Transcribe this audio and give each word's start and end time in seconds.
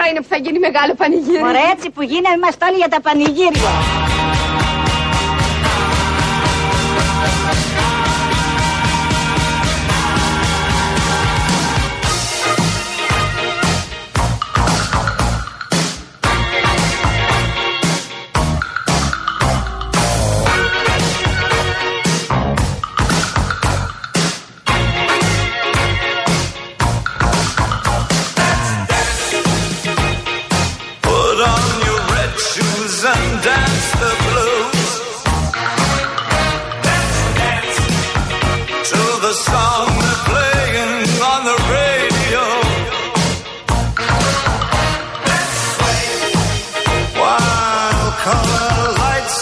ώρα 0.00 0.10
είναι 0.10 0.20
που 0.20 0.30
θα 0.34 0.36
γίνει 0.36 0.58
μεγάλο 0.58 0.94
πανηγύρι. 0.94 1.42
Ωραία, 1.42 1.70
έτσι 1.74 1.90
που 1.90 2.02
γίνεται, 2.02 2.34
είμαστε 2.34 2.64
όλοι 2.68 2.76
για 2.76 2.88
τα 2.88 3.00
πανηγύρια. 3.00 3.99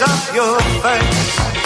Up 0.02 0.34
your 0.34 0.60
face. 0.80 1.57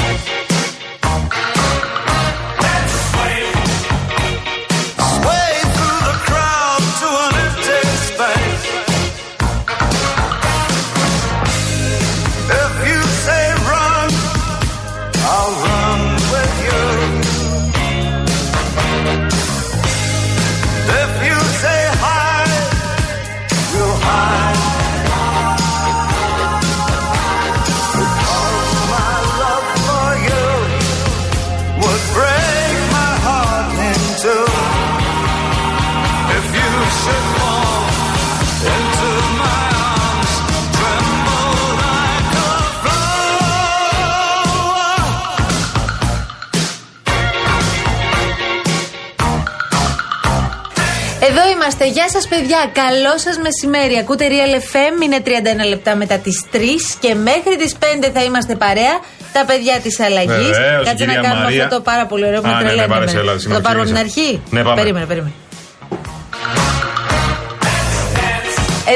Είμαστε. 51.54 51.84
Γεια 51.96 52.08
σας, 52.14 52.24
παιδιά. 52.28 52.60
Καλό 52.82 53.14
σας 53.24 53.36
μεσημέρι. 53.46 53.94
Ακούτε 54.02 54.24
Real 54.34 54.54
FM. 54.70 54.94
Είναι 55.04 55.18
31 55.24 55.68
λεπτά 55.68 55.94
μετά 56.02 56.16
τις 56.18 56.36
3 56.52 56.58
και 57.00 57.14
μέχρι 57.14 57.54
τις 57.62 57.72
5 57.78 58.10
θα 58.14 58.22
είμαστε 58.22 58.54
παρέα. 58.54 58.94
Τα 59.32 59.44
παιδιά 59.44 59.80
της 59.82 60.00
αλλαγής. 60.00 60.56
Βεβαίως, 60.58 60.86
Κάτσε 60.88 61.04
να 61.04 61.12
κυρία 61.12 61.20
κάνουμε 61.28 61.44
Μαρία. 61.44 61.64
αυτό 61.64 61.76
το 61.76 61.82
πάρα 61.82 62.06
πολύ 62.06 62.24
ωραίο 62.26 62.40
που 62.40 62.48
Α, 62.48 62.50
με 62.50 62.56
ναι, 62.56 62.62
ναι, 62.62 62.68
τρελαίνει. 62.68 62.88
πάρε 62.92 63.06
σε 63.06 63.16
εμένα. 63.16 63.20
Ελλάδα, 63.20 63.38
Θα 63.38 63.48
το 63.48 63.54
συγγνώμη, 63.54 63.64
πάρουμε 63.66 63.82
από 63.90 63.98
την 63.98 64.06
ξύπνησα. 64.08 64.28
αρχή; 64.30 64.42
Ναι, 64.56 64.62
πάμε. 64.66 64.76
Περίμενε, 64.80 65.06
περίμενε. 65.06 65.32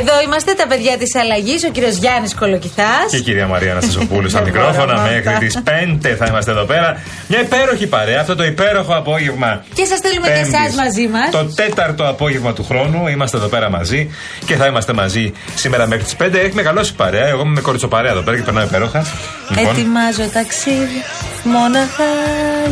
Εδώ 0.01 0.13
είμαστε 0.25 0.53
τα 0.53 0.67
παιδιά 0.67 0.99
της 0.99 1.15
αλλαγής. 1.15 1.65
Ο 1.65 1.71
κύριος 1.71 1.97
Γιάννης 1.97 2.35
Κολοκυθάς. 2.35 3.07
Και 3.11 3.17
η 3.17 3.21
κυρία 3.21 3.47
Μαρία 3.47 3.71
Αναστασοπούλου 3.73 4.29
στα 4.29 4.41
Δεν 4.43 4.47
μικρόφωνα. 4.53 4.95
μπορώ, 4.95 5.01
Μέχρι 5.01 5.29
αυτά. 5.29 5.39
τις 5.39 5.59
5 5.65 6.15
θα 6.19 6.27
είμαστε 6.29 6.51
εδώ 6.51 6.65
πέρα. 6.65 7.03
Μια 7.29 7.41
υπέροχη 7.41 7.87
παρέα. 7.87 8.21
Αυτό 8.21 8.35
το 8.37 8.45
υπέροχο 8.45 8.95
απόγευμα. 8.95 9.65
Και 9.75 9.85
σας 9.85 9.99
στέλνουμε 9.99 10.27
και 10.27 10.33
Πέμπτης. 10.33 10.53
εσάς 10.55 10.75
μαζί 10.75 11.09
μας. 11.09 11.31
Το 11.31 11.45
τέταρτο 11.55 12.09
απόγευμα 12.09 12.53
του 12.53 12.65
χρόνου. 12.65 13.07
Είμαστε 13.07 13.37
εδώ 13.37 13.47
πέρα 13.47 13.71
μαζί. 13.71 14.11
Και 14.47 14.55
θα 14.57 14.67
είμαστε 14.67 14.93
μαζί 14.93 15.33
σήμερα 15.55 15.87
μέχρι 15.87 16.05
τις 16.05 16.15
5. 16.17 16.39
Έχει 16.39 16.55
μεγαλώσει 16.55 16.93
η 16.93 16.97
παρέα. 16.97 17.27
Εγώ 17.27 17.41
είμαι 17.41 17.53
με 17.55 17.61
κοριτσοπαρέα 17.61 18.11
εδώ 18.11 18.21
πέρα 18.23 18.37
και 18.37 18.43
περνάω 18.43 18.65
υπέροχα. 18.65 19.05
Λοιπόν, 19.49 19.67
Ετοιμάζω 19.75 20.23
ταξίδι 20.33 21.01
μόναχα 21.45 22.09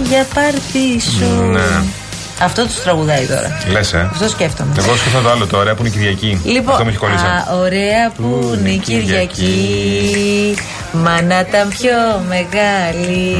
για 0.08 0.26
πάρτι 0.34 1.00
σου. 1.00 1.44
Ναι. 1.44 1.60
Αυτό 2.42 2.64
τους 2.66 2.82
τραγουδάει 2.82 3.26
τώρα. 3.26 3.58
Λες, 3.70 3.92
ε. 3.92 4.08
Αυτό 4.12 4.28
σκέφτομαι. 4.28 4.72
Εγώ 4.78 4.96
σκέφτομαι 4.96 5.22
το 5.24 5.30
άλλο 5.30 5.46
τώρα 5.46 5.74
που 5.74 5.84
είναι 5.84 5.88
η 5.88 5.98
Κυριακή. 5.98 6.40
Λοιπόν, 6.44 6.72
Αυτό 6.72 6.84
με 6.84 6.90
έχει 6.90 6.98
κολλήσει. 6.98 7.24
α, 7.24 7.54
ωραία 7.56 8.10
που 8.16 8.54
είναι 8.58 8.68
η 8.70 8.78
Κυριακή. 8.78 10.54
Μα 10.92 11.22
να 11.22 11.38
ήταν 11.40 11.68
πιο 11.68 11.92
μεγάλη. 12.28 13.36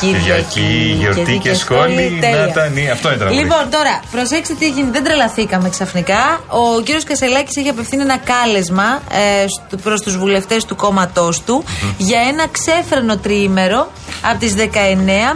Κυριακή, 0.00 0.96
γιορτή 0.98 1.38
και 1.42 1.54
σχόλη, 1.54 2.18
τέλεια. 2.20 2.36
να 2.38 2.44
ήταν 2.46 2.76
η- 2.76 2.90
αυτό 2.90 3.08
είναι 3.08 3.16
τραγούδι. 3.18 3.40
Λοιπόν, 3.42 3.62
τώρα, 3.70 4.00
προσέξτε 4.10 4.54
τι 4.58 4.66
έγινε. 4.66 4.88
Δεν 4.92 5.04
τρελαθήκαμε 5.04 5.68
ξαφνικά. 5.68 6.40
Ο 6.48 6.80
κύριος 6.80 7.04
Κασελάκης 7.04 7.56
έχει 7.56 7.68
απευθύνει 7.68 8.02
ένα 8.02 8.16
κάλεσμα 8.18 9.00
ε, 9.12 9.46
στου- 9.48 9.80
προς 9.82 10.00
τους 10.00 10.16
βουλευτές 10.18 10.64
του 10.64 10.76
κόμματός 10.76 11.42
του 11.42 11.64
για 11.96 12.18
ένα 12.28 12.44
ξέφρενο 12.50 13.16
τριήμερο 13.16 13.90
από 14.30 14.38
τις 14.38 14.54
19 14.54 14.60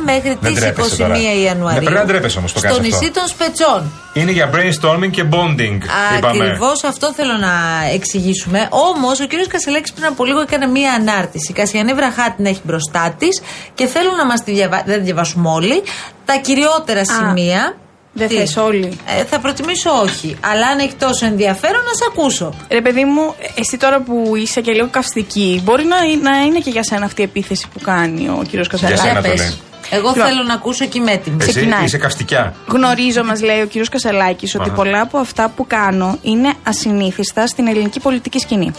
μέχρι 0.05 0.39
Δεν 0.41 0.55
τις 0.55 0.59
21 0.59 0.61
τρέπεσαι 0.61 0.97
τώρα. 0.97 1.15
Ιανουαρίου. 1.45 1.79
Ναι, 1.79 1.85
πρέπει 1.85 2.01
να 2.01 2.07
τρέπεσαι 2.07 2.39
όμως, 2.39 2.53
το 2.53 2.59
Στο 2.59 2.69
κάνεις 2.69 2.83
νησί 2.83 2.95
αυτό. 2.95 3.21
των 3.21 3.29
Σπετσών. 3.29 3.93
Είναι 4.13 4.31
για 4.31 4.51
brainstorming 4.55 5.11
και 5.11 5.25
bonding. 5.31 5.79
είπαμε. 6.17 6.45
Ακριβώς 6.45 6.85
αυτό 6.85 7.13
θέλω 7.15 7.37
να 7.37 7.53
εξηγήσουμε. 7.95 8.69
Όμως 8.71 9.21
ο 9.21 9.27
κ. 9.27 9.31
Κασελάκης 9.49 9.93
πριν 9.93 10.07
από 10.07 10.25
λίγο 10.25 10.41
έκανε 10.41 10.67
μία 10.67 10.93
ανάρτηση. 10.93 11.51
Η 11.51 11.55
Κασιανή 11.55 11.93
Βραχά 11.93 12.33
την 12.37 12.47
έχει 12.47 12.61
μπροστά 12.65 13.15
της 13.19 13.43
και 13.75 13.87
θέλω 13.87 14.11
να 14.17 14.27
μας 14.27 14.43
τη 14.45 14.53
διαβα... 14.53 14.83
δεν 14.87 14.99
τη 14.99 15.05
διαβάσουμε 15.05 15.49
όλοι. 15.49 15.83
Τα 16.25 16.37
κυριότερα 16.37 17.03
σημεία. 17.05 17.77
Δεν 18.13 18.29
Τι; 18.29 18.35
θες 18.35 18.57
όλοι; 18.57 18.99
Ε, 19.19 19.25
θα 19.25 19.39
προτιμήσω 19.39 19.91
όχι. 19.91 20.37
Αλλά 20.41 20.67
αν 20.67 20.79
έχει 20.79 20.95
τόσο 20.95 21.27
ενδιαφέρον, 21.27 21.83
να 21.85 21.93
σε 21.95 22.05
ακούσω. 22.11 22.55
Ρε 22.71 22.81
παιδί 22.81 23.05
μου, 23.05 23.35
εσύ 23.55 23.77
τώρα 23.77 24.01
που 24.01 24.33
είσαι 24.37 24.61
και 24.61 24.73
λίγο 24.73 24.89
καυστική, 24.91 25.61
μπορεί 25.65 25.85
να, 25.85 25.97
να 26.31 26.39
είναι 26.43 26.59
και 26.59 26.71
για 26.71 26.83
σένα 26.83 27.05
αυτή 27.05 27.21
η 27.21 27.25
επίθεση 27.25 27.67
που 27.73 27.81
κάνει 27.81 28.29
ο 28.29 28.43
κύριος 28.49 28.69
Κασαλάκης; 28.69 29.01
σένα 29.01 29.13
Για 29.13 29.23
το 29.23 29.29
πες. 29.29 29.39
λέει. 29.41 29.59
Εγώ 29.91 30.09
Λοιπόν. 30.09 30.27
θέλω 30.27 30.43
να 30.43 30.55
ακούσω 30.55 30.85
και 30.87 30.99
είμαι 30.99 31.13
έτοιμη. 31.13 31.37
Εσύ 31.41 31.51
ξεκινάει. 31.51 31.85
είσαι 31.85 31.99
καυστικιά. 31.99 32.55
Γνωρίζω, 32.67 33.25
μας 33.25 33.43
λέει 33.43 33.61
ο 33.61 33.67
κύριος 33.67 33.89
Κασαλάκης, 33.89 34.55
ότι 34.55 34.65
Αχα. 34.69 34.75
πολλά 34.75 35.01
από 35.01 35.19
αυτά 35.19 35.53
που 35.57 35.67
κάνω 35.67 36.19
είναι 36.23 36.53
ασυνήθιστα 36.63 37.47
στην 37.47 37.67
ελληνική 37.69 38.01
πολιτική 38.01 38.39
σκηνή. 38.39 38.73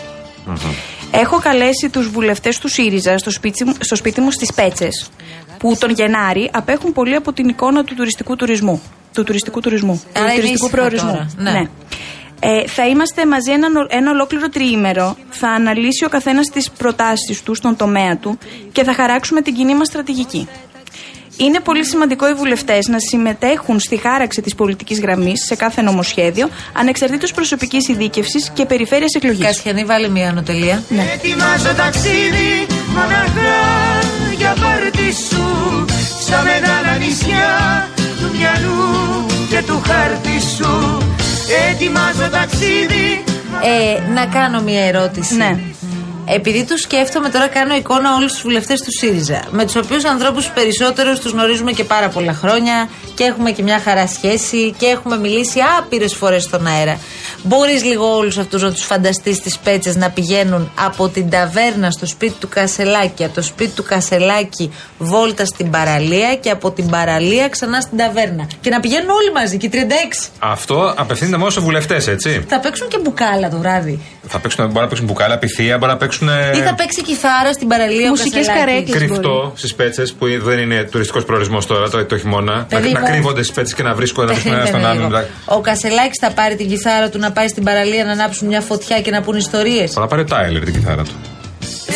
Έχω 1.12 1.39
καλέσει 1.39 1.89
τους 1.89 2.09
βουλευτές 2.09 2.57
του 2.57 2.68
ΣΥΡΙΖΑ 2.68 3.18
στο 3.18 3.31
σπίτι, 3.31 3.63
μου- 3.66 3.75
στο 3.79 3.95
σπίτι 3.95 4.22
μου 4.22 4.31
στις 4.31 4.53
Πέτσες, 4.53 5.09
που 5.57 5.75
τον 5.79 5.89
Γενάρη 5.91 6.50
απέχουν 6.53 6.94
πολύ 6.94 7.16
από 7.16 7.34
την 7.34 7.47
εικόνα 7.47 7.84
του 7.84 7.95
τουριστικού 7.95 8.35
τουρισμού. 8.35 8.81
Του 9.13 9.23
τουριστικού 9.23 9.59
τουρισμού. 9.59 10.01
Άρα 10.13 10.25
του 10.25 10.31
είναι 10.31 10.41
τουριστικού 10.41 10.65
ήσυχα 10.65 10.77
προορισμού. 10.77 11.11
τώρα, 11.11 11.51
ναι. 11.51 11.69
Ε, 12.39 12.67
θα 12.67 12.87
είμαστε 12.87 13.25
μαζί 13.25 13.51
ένα, 13.51 13.67
ένα 13.89 14.11
ολόκληρο 14.11 14.49
τριήμερο. 14.49 15.17
Θα 15.29 15.49
αναλύσει 15.49 16.05
ο 16.05 16.09
καθένας 16.09 16.47
τις 16.47 16.71
προτάσεις 16.71 17.43
του 17.43 17.55
στον 17.55 17.75
τομέα 17.75 18.17
του 18.17 18.37
και 18.71 18.83
θα 18.83 18.93
χαράξουμε 18.93 19.41
την 19.41 19.53
κοινή 19.53 19.75
μας 19.75 19.87
στρατηγική. 19.87 20.47
Είναι 21.37 21.59
πολύ 21.59 21.85
σημαντικό 21.85 22.29
οι 22.29 22.33
βουλευτές 22.33 22.87
να 22.87 22.99
συμμετέχουν 22.99 23.79
στη 23.79 23.97
χάραξη 23.97 24.41
της 24.41 24.55
πολιτικής 24.55 24.99
γραμμής 24.99 25.45
σε 25.45 25.55
κάθε 25.55 25.81
νομοσχέδιο, 25.81 26.49
ανεξαρτήτως 26.73 27.33
προσωπικής 27.33 27.87
ειδίκευσης 27.87 28.51
και 28.53 28.65
περιφέρειας 28.65 29.13
εκλογής. 29.13 29.45
Κασιανή, 29.45 29.83
βάλε 29.83 30.07
μία 30.07 30.29
ανωτελεία. 30.29 30.83
Ετοιμάζω 31.13 31.73
ταξίδι 31.77 32.67
μοναχά 32.93 33.99
για 34.37 34.55
πάρτι 34.61 35.13
σου 35.13 35.85
Στα 36.19 36.43
μεγάλα 36.43 36.97
νησιά 36.97 37.87
του 38.29 38.38
μυαλού 38.38 39.25
και 39.50 39.63
του 39.66 39.81
χάρτη 39.88 40.41
σου 40.57 40.97
Ετοιμάζω 41.72 42.29
ταξίδι 42.31 43.23
Ε, 43.63 44.12
να 44.13 44.25
κάνω 44.25 44.62
μια 44.62 44.86
ερώτηση. 44.86 45.36
Ναι. 45.36 45.59
Επειδή 46.35 46.65
του 46.65 46.79
σκέφτομαι 46.79 47.29
τώρα, 47.29 47.47
κάνω 47.47 47.75
εικόνα 47.75 48.15
όλους 48.15 48.31
τους 48.31 48.41
βουλευτές 48.41 48.79
του 48.81 48.91
ΣΥΡΙΖΑ. 48.99 49.43
Με 49.51 49.65
τους 49.65 49.75
οποίους 49.75 50.05
ανθρώπους 50.05 50.49
περισσότερου 50.49 51.19
τους 51.19 51.31
γνωρίζουμε 51.31 51.71
και 51.71 51.83
πάρα 51.83 52.09
πολλά 52.09 52.33
χρόνια 52.33 52.89
και 53.15 53.23
έχουμε 53.23 53.51
και 53.51 53.63
μια 53.63 53.79
χαρά 53.79 54.07
σχέση 54.07 54.73
και 54.77 54.85
έχουμε 54.85 55.17
μιλήσει 55.17 55.59
άπειρες 55.79 56.15
φορές 56.15 56.43
στον 56.43 56.67
αέρα. 56.67 56.99
Μπορείς 57.43 57.83
λίγο 57.83 58.15
όλους 58.15 58.37
αυτούς 58.37 58.61
να 58.61 58.71
τους 58.71 58.83
φανταστείς 58.83 59.35
στι 59.35 59.51
πέτσες 59.63 59.95
να 59.95 60.09
πηγαίνουν 60.09 60.71
από 60.85 61.09
την 61.09 61.29
ταβέρνα 61.29 61.91
στο 61.91 62.05
σπίτι 62.05 62.35
του 62.39 62.49
Κασελάκη, 62.49 63.23
από 63.23 63.35
το 63.35 63.41
σπίτι 63.41 63.71
του 63.71 63.83
Κασελάκη 63.83 64.71
βόλτα 64.97 65.45
στην 65.45 65.69
παραλία 65.69 66.35
και 66.35 66.49
από 66.49 66.71
την 66.71 66.89
παραλία 66.89 67.49
ξανά 67.49 67.81
στην 67.81 67.97
ταβέρνα. 67.97 68.47
Και 68.61 68.69
να 68.69 68.79
πηγαίνουν 68.79 69.09
όλοι 69.09 69.31
μαζί 69.31 69.57
και 69.57 69.65
οι 69.65 69.69
36. 69.69 70.29
Αυτό 70.39 70.93
απευθύνεται 70.97 71.37
μόνο 71.37 71.49
σε 71.49 71.59
βουλευτές, 71.59 72.07
έτσι. 72.07 72.45
Θα 72.47 72.59
παίξουν 72.59 72.87
και 72.87 72.99
μπουκάλα 73.03 73.49
το 73.49 73.57
βράδυ. 73.57 73.99
Θα 74.27 74.39
παίξουν, 74.39 74.65
μπορεί 74.65 74.79
να 74.79 74.87
παίξουν 74.87 75.05
μπουκάλα, 75.05 75.37
πυθία, 75.37 75.77
μπορεί 75.77 75.91
να 75.91 75.97
παίξουν 75.97 76.19
παίξουν. 76.25 76.62
Ή 76.62 76.66
θα 76.68 76.75
παίξει 76.75 77.01
κιθάρα 77.04 77.54
στην 77.54 77.68
παραλία 77.68 78.07
ο 78.07 78.10
Μουσικές 78.10 78.48
Κασελάκης. 78.48 78.66
καρέκλες. 78.66 78.98
Κρυφτό 78.98 79.54
στις 79.56 79.75
πέτσες 79.75 80.13
που 80.13 80.25
δεν 80.44 80.60
είναι 80.60 80.83
τουριστικός 80.83 81.25
προορισμός 81.25 81.66
τώρα, 81.66 81.89
το, 81.89 82.06
το 82.06 82.18
χειμώνα. 82.18 82.54
Να, 82.56 82.63
Παιδί 82.63 82.92
να 82.92 83.00
μου. 83.00 83.06
κρύβονται 83.06 83.44
στις 83.44 83.56
πέτσες 83.56 83.75
και 83.75 83.83
να 83.83 83.94
βρίσκουν 83.94 84.24
ένα 84.24 84.33
Περίμενε 84.38 84.66
στον 84.66 84.80
λίγο. 84.80 84.89
άλλον. 84.92 85.25
Ο 85.45 85.62
Κασελάκης 85.62 86.18
θα 86.21 86.31
πάρει 86.31 86.56
την 86.56 86.68
κιθάρα 86.69 87.10
του 87.10 87.19
να 87.19 87.31
πάει 87.31 87.48
στην 87.48 87.63
παραλία 87.63 88.04
να 88.06 88.12
ανάψουν 88.12 88.48
μια 88.48 88.62
φωτιά 88.62 89.01
και 89.01 89.12
να 89.12 89.21
πούν 89.21 89.38
ιστορίες. 89.38 89.92
Θα 89.92 90.07
πάρει 90.07 90.21
ο 90.21 90.25
Τάιλερ 90.25 90.63
την 90.63 90.74
κιθάρα 90.74 91.04
του. 91.04 91.12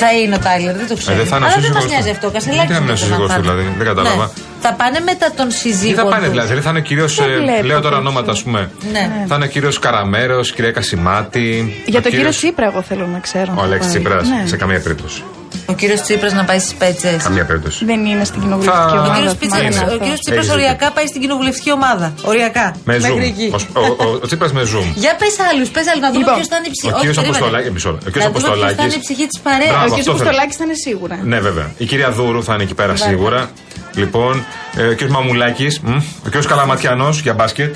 Θα 0.02 0.10
είναι 0.14 0.36
ο 0.36 0.40
Τάιλερ, 0.40 0.76
δεν 0.76 0.88
το 0.88 0.96
ξέρω. 1.02 1.14
Ε, 1.16 1.18
δεν 1.22 1.28
θα 1.32 1.36
είναι 1.38 1.46
ο 1.46 1.48
Αλλά 1.50 1.62
δεν 1.62 1.72
μας 1.72 1.82
σύζυγός 1.82 1.92
νοιάζει 1.92 2.10
του. 2.10 2.16
αυτό. 2.16 2.28
Ο 2.28 2.32
Κασελάκης. 2.32 2.60
Γιατί 2.60 2.74
να 2.74 2.80
μην 2.80 2.88
είναι 2.90 2.98
ο 2.98 3.02
σύζυγός 3.04 3.30
του, 3.34 3.42
δηλαδή, 3.42 3.64
δεν 3.78 3.86
κατάλαβα. 3.92 4.32
Θα 4.66 4.74
πάνε 4.74 5.00
μετά 5.00 5.28
τον 5.40 5.48
Τι 5.48 5.54
σύζυγο. 5.54 5.96
θα 5.96 6.06
πάνε 6.06 6.22
τους. 6.28 6.30
δηλαδή, 6.30 6.62
θα 6.66 6.70
είναι 6.70 6.80
ο 6.80 6.82
κύριος. 6.90 7.14
βλέπω 7.16 7.66
Λέω 7.70 7.78
τώρα 7.78 7.82
τέτοιο. 7.82 7.98
ονόματα, 7.98 8.32
ας 8.32 8.42
πούμε. 8.44 8.70
Ναι. 8.92 9.04
Θα 9.28 9.36
είναι 9.36 9.46
ο 9.46 9.48
κύριος 9.48 9.80
Καραμέρος, 9.80 10.52
κυρία 10.54 10.72
Κασιμάτη. 10.72 11.48
Για 11.86 12.00
ο 12.00 12.02
τον 12.02 12.02
κύριο 12.02 12.10
κύριος- 12.18 12.38
Τσίπρα, 12.38 12.66
εγώ 12.66 12.82
θέλω 12.82 13.06
να 13.08 13.20
ξέρω. 13.20 13.54
Ο 13.58 13.62
Αλέξης 13.62 13.92
Τσίπρας. 13.92 14.28
Ναι. 14.28 14.44
Σε 14.48 14.56
καμία 14.58 14.80
περίπτωση. 14.82 15.24
Ο 15.66 15.74
κύριος 15.74 16.02
Τσίπρας 16.02 16.34
να 16.34 16.44
πάει 16.50 16.60
στις 16.60 16.74
πέτσες. 16.74 17.24
Καμία 17.24 17.46
περίπτωση. 17.46 17.86
Δεν 17.86 18.06
είναι 18.06 18.24
στην 18.24 18.42
κοινοβουλευτική 18.42 18.88
Θα- 18.88 18.94
Ο 18.94 19.00
ομάδα. 19.00 19.16
κύριο 19.16 19.34
θυμάμαι 19.40 19.64
είναι. 19.64 19.76
αυτό. 19.76 19.98
Τσίπρας 20.24 20.46
Έχεις 20.46 20.50
οριακά 20.58 20.92
πάει 20.92 21.08
στην 21.08 21.22
κοινοβουλευτική 21.22 21.72
ομάδα. 21.72 22.14
Οριακά. 22.32 22.76
Με 22.86 22.96
zoom. 22.98 23.02
Μέχρι 23.02 23.26
εκεί. 23.34 23.48
Ο, 23.74 23.80
ο, 23.80 23.86
ο, 24.06 24.20
ο 24.24 24.26
Τσίπρας 24.28 24.52
με 24.58 24.62
zoom. 24.72 24.86
Για 25.04 25.16
πες 25.22 25.36
άλλους, 25.52 25.70
πες 25.76 25.86
άλλους 25.90 26.02
να 26.06 26.08
δούμε 26.12 26.20
Λοιπόν, 26.20 26.36
ποιος 26.36 26.48
θα 26.52 26.56
είναι 26.60 26.68
η 26.68 26.74
ψυχή. 26.76 26.88
ο 26.88 26.96
Όχι, 26.96 27.00
κύριος 27.00 27.16
περίμενε. 27.18 27.38
Αποστολάκη- 27.38 27.72
μισό 27.76 27.90
λεπτό. 27.94 28.06
Ο 28.08 28.12
κύριος 28.14 28.26
Να 28.26 28.32
δούμε 28.32 28.40
ποιος 28.40 28.50
Αποστολάκης- 28.50 28.78
θα 28.80 28.84
είναι 28.88 28.98
η 29.02 29.04
ψυχή 29.06 29.26
της 29.32 29.40
παρέας. 29.48 29.72
Μπράβο. 29.74 29.84
Ο 29.84 29.86
αυτό 29.90 29.96
κύριος 29.98 30.18
θέλω. 30.18 30.30
Αποστολάκης 30.30 30.56
θα 30.60 30.64
είναι 30.68 30.78
σίγουρα. 30.88 31.16
Ναι, 31.32 31.38
βέβαια. 31.48 31.68
Η 31.84 31.86
κυρία 31.92 32.10
Δούρου 32.18 32.42
θα 32.48 32.54
είναι 32.56 32.64
εκεί 32.68 32.76
πέρα 32.82 32.94
σίγουρα. 33.08 33.42
Λοιπόν, 34.02 34.34
ε, 34.82 34.84
ο 34.92 34.96
κ. 35.00 35.02
Μαμουλάκης, 35.16 35.74
ο 36.26 36.30
κ. 36.34 36.36
Καλαματιανός 36.52 37.16
για 37.26 37.34
μπάσκετ, 37.38 37.72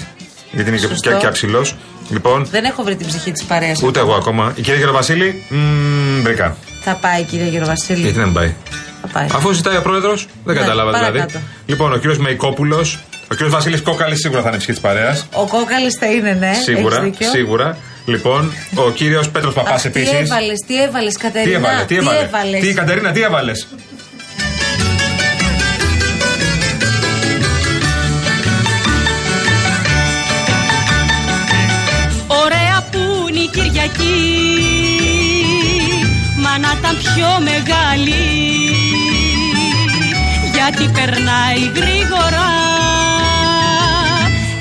γιατί 0.55 0.67
είναι 0.69 0.79
και, 0.79 0.87
Σωστό. 0.87 1.09
και, 1.09 1.15
και 1.21 1.27
αψηλός. 1.31 1.67
Λοιπόν, 2.15 2.39
Δεν 2.51 2.63
έχω 2.63 2.83
βρει 2.83 2.95
την 2.95 3.07
ψυχή 3.07 3.31
της 3.31 3.43
παρέας. 3.43 3.81
ούτε 3.83 3.99
εγώ 3.99 4.13
ακόμα. 4.21 4.43
Η 4.55 4.61
κυρία 4.61 4.79
Γεροβασίλη, 4.79 5.43
μ, 5.49 6.21
βρήκα. 6.23 6.55
Θα 6.89 6.95
πάει 6.95 7.21
η 7.21 7.23
κυρία 7.23 7.45
Γεροβασίλη. 7.47 8.01
Γιατί 8.01 8.19
δεν 8.19 8.31
πάει; 8.31 8.53
Θα 9.01 9.07
πάει. 9.07 9.27
Αφού 9.33 9.51
ζητάει 9.51 9.77
ο 9.77 9.81
πρόεδρος, 9.81 10.27
δεν 10.45 10.55
Ναι, 10.55 10.61
κατάλαβα 10.61 10.91
δηλαδή. 10.91 11.17
παρακάτω. 11.17 11.39
Λοιπόν, 11.65 11.93
ο 11.93 11.97
κ. 11.97 12.15
Μεϊκόπουλο, 12.17 12.85
ο 13.31 13.35
κ. 13.35 13.43
Βασίλης 13.49 13.81
Κόκαλης 13.81 14.19
σίγουρα 14.19 14.41
θα 14.41 14.47
είναι 14.47 14.57
ψυχής 14.57 14.75
της 14.75 14.83
παρέας. 14.83 15.25
Ο 15.33 15.45
κόκαλης 15.47 15.95
θα 15.99 16.05
είναι, 16.05 16.33
ναι. 16.33 16.53
Σίγουρα, 16.63 16.95
έχεις 16.97 17.09
δίκιο. 17.09 17.29
σίγουρα. 17.29 17.77
Λοιπόν, 18.05 18.51
ο 18.75 18.89
κύριος 18.91 19.29
Πέτρος 19.29 19.53
Παπάς 19.53 19.73
Αχ, 19.73 19.81
Τι 19.81 19.87
επίσης. 19.87 20.19
έβαλες, 20.19 20.59
τι 20.67 20.81
έβαλες, 20.83 21.17
Κατερίνα. 21.17 21.49
Τι 21.49 21.55
έβαλε, 21.65 21.83
τι 21.85 21.95
έβαλε; 21.95 22.19
έβαλες; 22.19 22.61
Τι, 22.61 22.73
Κατερίνα, 22.73 23.11
τι 23.11 23.21
έβαλες; 23.21 23.67
Ωραία 32.27 32.87
που 32.91 33.27
είναι 33.29 33.39
η 33.39 33.47
Κυριακή 33.47 34.86
Μα 36.47 36.57
να 36.57 36.71
ήταν 36.79 36.97
πιο 36.97 37.29
μεγάλη 37.49 38.23
Γιατί 40.53 40.91
περνάει 40.93 41.59
γρήγορα 41.75 42.47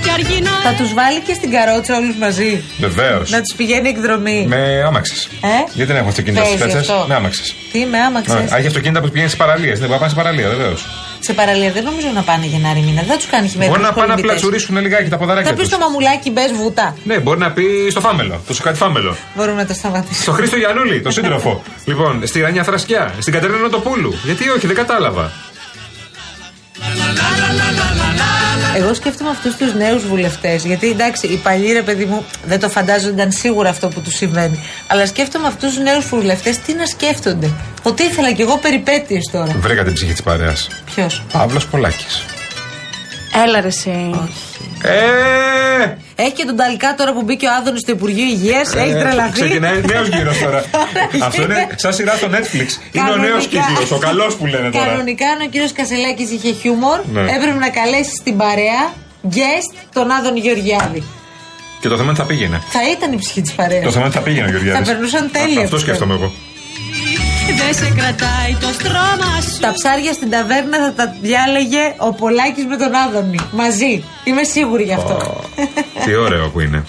Και 0.03 0.11
αργεί 0.11 0.41
να 0.41 0.51
Θα 0.51 0.75
τους 0.77 0.95
βάλει 0.95 1.21
και 1.21 1.35
στην 1.35 1.51
καρότσα 1.51 1.97
όλους 1.97 2.17
μαζί. 2.17 2.63
Βεβαίως. 2.79 3.31
Να 3.31 3.41
τους 3.41 3.55
πηγαίνει 3.57 3.89
εκδρομή. 3.89 4.47
Με 4.49 4.83
άμαξες. 4.87 5.29
Ε; 5.41 5.47
Γιατί 5.73 5.93
δεν 5.93 6.01
έχω 6.01 6.09
αυτοκίνητα 6.09 6.45
στις 6.45 6.59
Παίζει 6.59 6.75
πέτσες; 6.75 6.91
αυτό. 6.91 7.07
Με 7.09 7.15
άμαξες. 7.15 7.55
Τι 7.73 7.87
με 7.87 7.99
άμαξες; 7.99 8.53
Έχει 8.59 8.67
αυτοκίνητα 8.67 9.01
που 9.01 9.09
πηγαίνει 9.09 9.29
στι 9.29 9.39
παραλίες. 9.39 9.79
Δεν 9.79 9.89
μπορεί 9.89 9.93
να 9.93 9.99
πάνε 9.99 10.11
σε 10.11 10.17
παραλία, 10.17 10.49
βεβαίως. 10.49 10.87
Σε 11.27 11.33
παραλία 11.33 11.71
δεν 11.73 11.85
νομίζω 11.85 12.09
να 12.15 12.23
πάνε 12.23 12.47
Γενάρη 12.47 12.81
μήνα. 12.81 13.01
Δεν 13.01 13.11
θα 13.11 13.17
τους 13.17 13.27
κάνει 13.27 13.49
χειμώνα. 13.49 13.71
Μπορεί 13.71 13.83
να 13.83 13.93
πάνε 13.93 14.15
να 14.15 14.21
πλατσουρίσουν 14.21 14.77
λιγάκι 14.79 15.09
τα 15.09 15.17
ποδαράκια 15.17 15.51
Θα 15.51 15.57
πεις 15.57 15.69
τους. 15.69 15.75
στο 15.77 15.85
μαμουλάκι 15.85 16.31
μπες 16.31 16.53
βούτα. 16.53 16.97
Ναι, 17.05 17.19
μπορεί 17.19 17.39
να 17.39 17.51
πει 17.51 17.65
στο 17.91 18.01
φάμελο. 18.01 18.41
Το 18.47 18.55
σοκάτι 18.55 18.77
φάμελο. 18.77 19.17
Μπορούμε 19.37 19.61
να 19.63 19.67
το 19.67 19.75
σταματήσουμε. 19.75 20.23
Στο 20.23 20.33
Χρήστο 20.33 20.57
Γιανούλη, 20.57 21.01
τον 21.03 21.13
σύντροφο. 21.13 21.63
λοιπόν, 21.91 22.27
στη 22.27 22.41
Ρανιά 22.41 22.63
Θρασκιά, 22.65 23.15
στην 23.19 23.33
Κατερίνα 23.33 23.59
Νοτοπούλου. 23.59 24.15
Γιατί 24.25 24.49
όχι, 24.49 24.67
δεν 24.67 24.77
κατάλαβα. 24.77 25.33
Εγώ 28.77 28.95
σκέφτομαι 28.95 29.31
αυτούς 29.31 29.57
τους 29.57 29.75
νέους 29.75 30.07
βουλευτές. 30.07 30.65
Γιατί 30.65 30.91
εντάξει, 30.91 31.27
οι 31.27 31.37
παλιοί 31.37 31.73
ρε 31.73 31.83
παιδί 31.83 32.05
μου 32.05 32.25
δεν 32.45 32.61
το 32.61 32.69
φαντάζονταν 32.69 33.33
σίγουρα 33.33 33.69
αυτό 33.69 33.89
που 33.89 34.01
τους 34.01 34.15
συμβαίνει. 34.15 34.61
Αλλά 34.87 35.07
σκέφτομαι 35.07 35.47
αυτούς 35.47 35.75
τους 35.75 35.83
νέους 35.83 36.07
βουλευτές 36.07 36.59
τι 36.59 36.75
να 36.75 36.87
σκέφτονται. 36.87 37.51
Ότι 37.89 38.03
ήθελα 38.03 38.33
κι 38.33 38.43
εγώ 38.43 38.57
περιπέτειες 38.59 39.29
τώρα. 39.33 39.57
Βρήκα 39.61 39.85
την 39.85 39.93
ψυχή 39.93 40.13
της 40.13 40.23
παρέας. 40.23 40.69
Ποιος; 40.95 41.23
Παύλος 41.33 41.67
Πολάκης. 41.67 42.25
Έλα 43.47 43.61
ρε 43.61 43.67
εσύ. 43.67 44.11
Ε! 44.83 45.97
Έχει 46.23 46.33
και 46.33 46.45
τον 46.45 46.57
Ταλικά 46.57 46.95
τώρα 46.95 47.13
που 47.13 47.23
μπήκε 47.23 47.47
ο 47.47 47.51
Άδωνης 47.61 47.81
στο 47.81 47.93
Υπουργείο 47.93 48.25
Υγείας. 48.25 48.75
Έχει 48.75 48.93
τρελαθεί. 48.93 49.33
Ξεκινάει 49.33 49.81
νέος 49.93 50.09
γύρος 50.09 50.39
τώρα. 50.39 50.65
Αυτό 51.27 51.43
είναι 51.43 51.67
σαν 51.75 51.93
σειρά 51.95 52.15
στο 52.17 52.27
Netflix. 52.27 52.69
Είναι 52.93 53.11
ο 53.11 53.17
νέος 53.17 53.49
Κανονικά. 53.49 53.81
κύκλο, 53.81 53.97
ο 53.97 53.99
καλός 53.99 54.35
που 54.37 54.47
λένε 54.47 54.71
τώρα. 54.71 54.87
Κανονικά, 54.87 55.27
αν 55.29 55.41
ο 55.47 55.49
κύριος 55.49 55.73
Κασελάκης 55.73 56.31
είχε 56.31 56.53
χιούμορ, 56.53 56.99
Ναι. 57.13 57.21
έπρεπε 57.21 57.59
να 57.59 57.69
καλέσει 57.71 58.15
στην 58.21 58.37
παρέα 58.37 58.81
guest 59.35 59.71
τον 59.93 60.11
Άδωνη 60.11 60.41
Γεωργιάδη. 60.41 61.03
Και 61.81 61.89
το 61.89 61.97
θέμα 61.97 62.09
είναι 62.11 62.19
θα 62.19 62.25
πήγαινε. 62.25 62.63
Θα 62.69 62.81
ήταν 62.91 63.13
η 63.13 63.17
ψυχή 63.17 63.41
της 63.41 63.53
παρέας. 63.53 63.85
Το 63.85 63.91
θέμα 63.91 64.05
είναι 64.05 64.15
θα 64.15 64.21
πήγαινε 64.21 64.47
ο 64.47 64.51
Γεωργιάδης. 64.51 64.87
Θα 64.87 64.93
περνούσαν 64.93 65.31
τέλεια. 65.33 65.47
Αυτό 65.47 65.61
πιστεύω. 65.61 65.79
σκέφτομαι 65.79 66.15
εγώ. 66.15 66.33
Δεν 67.53 67.75
σε 67.75 67.93
κρατάει 67.97 68.57
το 68.61 68.69
στρώμα 68.73 69.41
σου 69.41 69.61
Τα 69.61 69.73
ψάρια 69.73 70.13
στην 70.13 70.31
ταβέρνα 70.31 70.79
θα 70.79 70.93
τα 70.93 71.17
διάλεγε 71.21 71.95
ο 71.97 72.13
Πολάκης 72.13 72.65
με 72.65 72.77
τον 72.77 72.95
Άδωνη. 72.95 73.41
Μαζί. 73.53 74.05
Είμαι 74.25 74.43
σίγουρη 74.43 74.83
γι' 74.83 74.93
αυτό. 74.93 75.45
Τι 76.05 76.15
ωραίο 76.15 76.49
που 76.51 76.61
είναι. 76.61 76.85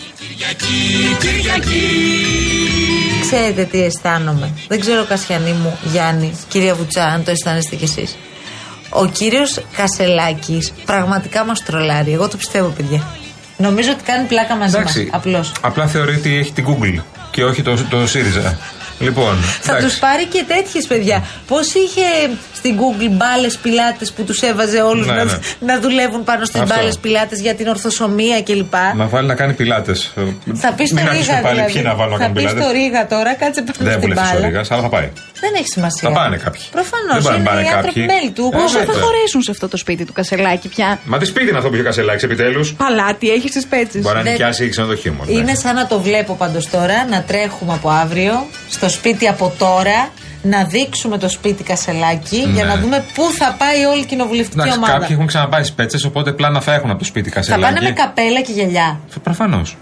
Ξέρετε 3.22 3.64
τι 3.64 3.84
αισθάνομαι. 3.84 4.52
Δεν 4.68 4.80
ξέρω, 4.80 5.04
Κασιανή 5.04 5.52
μου, 5.52 5.78
Γιάννη, 5.92 6.32
κυρία 6.48 6.76
Βουτσά, 6.76 7.04
αν 7.04 7.24
το 7.24 7.32
αισθάνεστε 7.32 7.76
κι 7.76 7.84
εσείς. 7.84 8.18
Ο 8.90 9.06
κύριος 9.06 9.62
Κασελάκης 9.76 10.74
πραγματικά 10.86 11.46
μας 11.46 11.64
τρολάρει. 11.64 12.14
Εγώ 12.14 12.28
το 12.28 12.38
πιστεύω, 12.38 12.68
παιδιά. 12.68 13.04
Νομίζω 13.58 13.92
ότι 13.92 14.04
κάνει 14.04 14.28
πλάκα 14.28 14.56
μαζί 14.56 14.78
μας. 14.78 14.96
Εντάξει. 14.96 15.10
Απλώς. 15.12 15.52
Απλά 15.62 15.88
θεωρεί 15.88 16.16
ότι 16.16 16.38
έχει 16.38 16.52
την 16.52 16.66
Google 16.68 17.02
και 17.32 17.44
όχι 17.44 17.62
το, 17.62 17.78
το 17.90 18.08
ΣΥΡΙΖΑ. 18.08 18.58
Λοιπόν, 19.00 19.36
Θα 19.62 19.72
εντάξει. 19.72 19.88
τους 19.88 20.00
πάρει 20.00 20.26
και 20.26 20.44
τέτοιες 20.48 20.88
παιδιά. 20.88 21.24
Πώς 21.48 21.74
είχε 21.74 22.08
στην 22.54 22.76
Google 22.80 23.10
μπάλες 23.12 23.58
πιλάτες 23.58 24.12
που 24.12 24.24
τους 24.24 24.42
έβαζε 24.42 24.82
όλους 24.82 25.06
Ναι, 25.08 25.14
να, 25.14 25.24
ναι. 25.24 25.38
να 25.60 25.80
δουλεύουν 25.80 26.24
πάνω 26.24 26.46
στι 26.46 26.60
Αυτό. 26.60 26.76
μπάλες 26.76 26.98
πιλάτες 26.98 27.40
για 27.40 27.56
την 27.56 27.68
ορθοσωμία 27.68 28.42
κλπ. 28.42 28.74
Να 28.96 29.06
βάλει 29.06 29.28
να 29.28 29.36
κάνει 29.36 29.54
πιλάτες. 29.54 30.14
Θα 30.54 30.74
πεις 30.74 30.88
στο 30.90 30.96
Μην 30.96 31.04
Ρίγα. 31.04 31.10
αρχίσουμε 31.10 31.40
πάλι 31.42 31.56
δηλαδή. 31.56 31.74
ποιοι 31.74 31.82
να 31.86 31.96
βάλουν 31.96 32.12
να 32.12 32.18
θα 32.18 32.24
κάνουν 32.24 32.36
πεις 32.36 32.44
πιλάτες. 32.46 32.64
στο 32.64 32.72
Ρίγα 32.78 33.08
τώρα, 33.08 33.32
κάτσε 33.42 33.62
πάνω 33.62 33.78
Δεν 33.80 33.92
στην 33.92 34.00
βουλευτή 34.02 34.28
ο 34.28 34.32
μπάλα. 34.34 34.46
Ρίγα, 34.48 34.62
αλλά 34.70 34.82
θα 34.82 34.90
πάει. 34.96 35.10
Δεν 35.44 35.52
έχει 35.60 35.70
σημασία. 35.78 36.10
Θα 36.10 36.16
πάνε 36.20 36.36
κάποιοι. 36.46 36.62
Προφανώς. 36.78 37.24
Δεν 37.24 37.24
πάνε- 37.24 37.40
Είναι 37.40 37.50
πάνε 37.50 37.62
οι 37.62 37.68
άνθρωποι 37.78 38.00
κάποιοι. 38.02 38.06
μέλη 38.14 38.32
του. 38.38 38.46
Ε, 38.54 38.58
Πόσο 38.58 38.78
θα 38.80 38.86
βέβαια. 38.86 39.02
χωρέσουν 39.04 39.42
σε 39.48 39.52
αυτό 39.56 39.66
το 39.74 39.78
σπίτι 39.84 40.04
του 40.06 40.14
Κασελάκη 40.20 40.68
πια; 40.76 40.90
Μα 41.12 41.18
τι 41.18 41.26
σπίτι 41.26 41.48
είναι 41.50 41.58
αυτό 41.58 41.70
που 41.70 41.76
είχε 41.76 41.84
ο 41.84 41.90
Κασελάκης 41.92 42.24
επιτέλους; 42.24 42.66
Παλάτι 42.84 43.26
έχεις 43.36 43.50
στι 43.54 43.62
πέτσες. 43.74 44.02
Μπορεί 44.02 44.16
να 44.16 44.22
Δεν- 44.22 44.32
νοικιάσει 44.32 44.70
ξενοδοχείο 44.70 45.12
μόνο. 45.18 45.32
ναι. 45.32 45.38
Είναι 45.40 45.54
σαν 45.64 45.76
να 45.76 45.86
το 45.88 46.00
βλέπω 46.08 46.34
πάντως 46.44 46.70
τώρα, 46.76 46.98
να 47.14 47.20
τρέχουμε 47.30 47.74
από 47.74 47.90
αύριο 47.90 48.34
στο 48.70 48.87
σπίτι 48.90 49.28
από 49.28 49.54
τώρα, 49.58 50.10
να 50.42 50.64
δείξουμε 50.64 51.18
το 51.18 51.30
σπίτι 51.30 51.64
Κασελάκη 51.64 52.38
για 52.38 52.64
Ναι. 52.64 52.74
να 52.74 52.80
δούμε 52.80 53.06
πού 53.14 53.24
θα 53.38 53.56
πάει 53.58 53.84
όλη 53.86 54.02
η 54.02 54.06
κοινοβουλευτική 54.06 54.60
Εντάξει, 54.60 54.78
ομάδα. 54.78 54.94
κάποιοι 54.94 55.08
έχουν 55.12 55.28
ξαναπάει 55.28 55.64
στις 55.64 55.74
πέτσες, 55.76 56.04
οπότε 56.04 56.32
πλάνα 56.32 56.62
θα 56.62 56.74
έχουν 56.74 56.90
από 56.90 57.00
το 57.00 57.06
σπίτι 57.06 57.30
Θα 57.30 57.36
Κασελάκη. 57.36 57.64
πάνε 57.74 57.88
με 57.88 57.92
καπέλα 57.92 58.42
και 58.42 58.52
γυαλιά. 58.52 59.00
Προφανώς. 59.24 59.78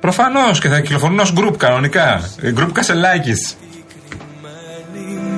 Προφανώς 0.00 0.60
και 0.60 0.68
θα 0.68 0.80
κυκλοφορούν 0.80 1.18
ως 1.18 1.32
γκρουπ 1.32 1.56
κανονικά. 1.56 2.30
Ε, 2.42 2.50
Γκρουπ 2.52 2.72
Κασελάκης. 2.72 3.56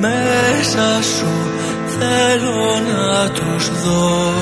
μέσα 0.00 1.02
σου 1.02 1.26
θέλω 1.98 2.80
να 2.92 3.30
τους 3.30 3.82
δω 3.82 4.32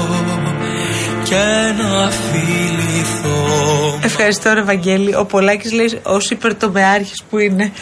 και 1.24 1.44
να 1.82 2.10
φιληθώ 2.10 3.45
Ευχαριστώ, 4.16 4.52
ρε 4.52 4.62
Βαγγέλη. 4.62 5.14
Ο 5.14 5.24
Πολάκης 5.24 5.72
λέει 5.72 6.00
ως 6.02 6.30
υπερτομεάρχης 6.30 7.22
που 7.30 7.38
είναι. 7.38 7.72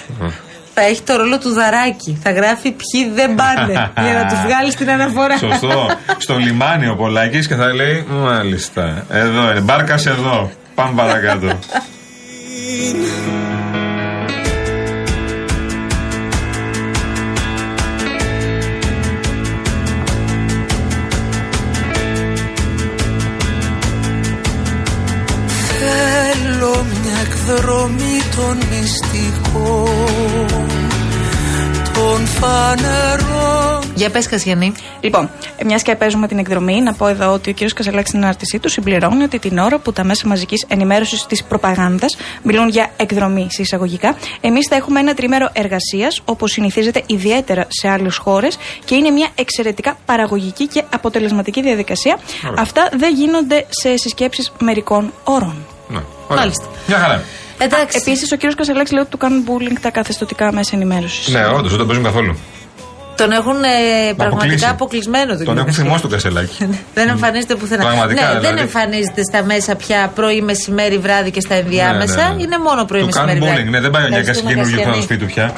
Θα 0.75 0.83
έχει 0.83 1.03
το 1.03 1.17
ρόλο 1.17 1.39
του 1.39 1.53
δαράκι. 1.53 2.19
Θα 2.23 2.31
γράφει 2.31 2.73
ποιοι 2.73 3.11
δεν 3.15 3.35
πάνε 3.35 3.91
για 4.03 4.13
να 4.13 4.27
τους 4.27 4.39
βγάλει 4.47 4.71
στην 4.71 4.91
αναφορά. 4.91 5.39
Σωστό. 5.39 5.89
Στο 6.19 6.37
λιμάνι 6.37 6.89
ο 6.89 6.97
Πολάκης 6.97 7.47
και 7.47 7.55
θα 7.55 7.75
λέει 7.75 8.05
Μάλιστα. 8.09 9.07
Εδώ 9.11 9.51
είναι. 9.51 9.61
Μπάρκας 9.61 10.07
εδώ. 10.07 10.51
Πάμε 10.75 10.93
παρακάτω. 10.97 11.47
Θέλω 27.57 27.89
μια 27.89 28.07
εκδρομή 28.07 28.21
των 28.37 28.57
μυστικών 28.71 29.89
und 31.97 32.27
φανερό 32.41 33.81
Για 33.95 34.11
πες, 34.11 34.29
Κασιανή. 34.29 34.73
Λοιπόν, 35.01 35.31
μιας 35.65 35.83
και 35.83 35.95
παίζουμε 35.95 36.29
την 36.29 36.39
εκδρομή, 36.39 36.81
να 36.81 36.93
πω 36.93 37.07
εδώ 37.07 37.33
ότι 37.33 37.51
ο 37.51 37.55
κ. 37.55 37.73
Κασελάκης 37.75 38.09
στην 38.09 38.23
ανάρτησή 38.23 38.59
του 38.59 38.69
συμπληρώνει 38.69 39.23
ότι 39.23 39.39
την 39.39 39.59
ώρα 39.59 39.79
που 39.79 39.93
τα 39.93 40.05
μέσα 40.05 40.29
μαζικής 40.29 40.65
ενημέρωσης 40.69 41.27
της 41.27 41.45
προπαγάνδας 41.45 42.17
μιλούν 42.43 42.69
για 42.69 42.91
εκδρομή 42.97 43.47
σε 43.51 43.63
εισαγωγικά, 43.63 44.17
εμείς 44.41 44.67
θα 44.69 44.77
έχουμε 44.77 45.01
ένα 45.01 45.15
τρίμερο 45.15 45.51
εργασίας, 45.53 46.21
όπως 46.25 46.51
συνηθίζεται 46.51 47.03
ιδιαίτερα 47.07 47.67
σε 47.69 47.89
άλλες 47.89 48.17
χώρες 48.17 48.59
και 48.85 48.95
είναι 48.95 49.11
μια 49.11 49.29
εξαιρετικά 49.35 49.97
παραγωγική 50.07 50.67
και 50.67 50.85
αποτελεσματική 50.91 51.63
διαδικασία. 51.63 52.19
Αυτά 52.59 52.89
δεν 52.97 53.15
γίνονται 53.15 53.67
σε 53.69 53.97
συσκέψεις 53.97 54.53
μερικών 54.61 55.13
ώρων. 55.25 55.55
Ναι, 55.89 56.01
ωραία. 56.29 56.43
Μάλιστα. 56.43 56.65
Μια 56.87 56.99
χαρά. 56.99 57.23
Εντάξει. 57.59 57.99
Επίσης, 58.07 58.33
ο 58.33 58.37
κ. 58.37 58.41
Κασελάκης 58.57 58.93
λέει 58.93 59.01
ότι 59.01 59.11
του 59.11 59.19
κάνουν 59.19 59.45
bullying 59.49 59.77
τα 59.81 59.91
καθεστωτικά 59.91 60.53
μέσα 60.53 60.71
ενημέρωσης. 60.75 61.29
Ναι, 61.35 61.47
όντως 61.47 61.69
δεν 61.69 61.79
τον 61.79 61.87
παίζουν 61.87 62.05
καθόλου. 62.05 62.37
Τον 63.17 63.31
έχουν 63.33 63.63
ε, 63.63 64.13
πραγματικά 64.17 64.35
αποκλείσει. 64.37 64.65
αποκλεισμένο 64.67 65.27
τον 65.37 65.45
Τον 65.45 65.47
κύριο 65.47 65.53
έχουν 65.61 65.67
Κασελάκη. 65.67 65.83
θυμώσει 65.83 66.03
τον 66.03 66.11
Κασελάκη. 66.11 66.81
Δεν 66.99 67.09
εμφανίζεται 67.09 67.55
πουθενά. 67.55 67.83
Πραγματικά, 67.85 68.27
ναι, 68.27 68.33
δεν 68.33 68.41
δηλαδή. 68.41 68.61
εμφανίζεται 68.61 69.23
στα 69.23 69.45
μέσα 69.45 69.75
πια 69.77 70.11
πρωί, 70.15 70.41
μεσημέρι, 70.41 70.99
βράδυ 70.99 71.31
και 71.31 71.41
στα 71.41 71.55
ενδιάμεσα. 71.55 72.17
Ναι, 72.17 72.23
ναι, 72.29 72.35
ναι. 72.35 72.43
Είναι 72.43 72.59
μόνο 72.59 72.85
πρωί, 72.85 73.01
Του 73.01 73.07
μεσημέρι. 73.07 73.39
κάνουν 73.39 73.45
βράδυ. 73.55 73.63
bullying. 73.69 73.71
Ναι, 73.71 73.81
δεν 73.81 73.91
πάει 73.91 74.05
ο 74.05 74.09
Νιακάς 74.09 74.21
Ευχαριστούμε, 74.29 74.51
καινούργιο 74.51 74.77
στο 74.77 74.85
Κασιανή. 74.85 75.03
σπίτι 75.05 75.21
του 75.21 75.27
πια. 75.33 75.53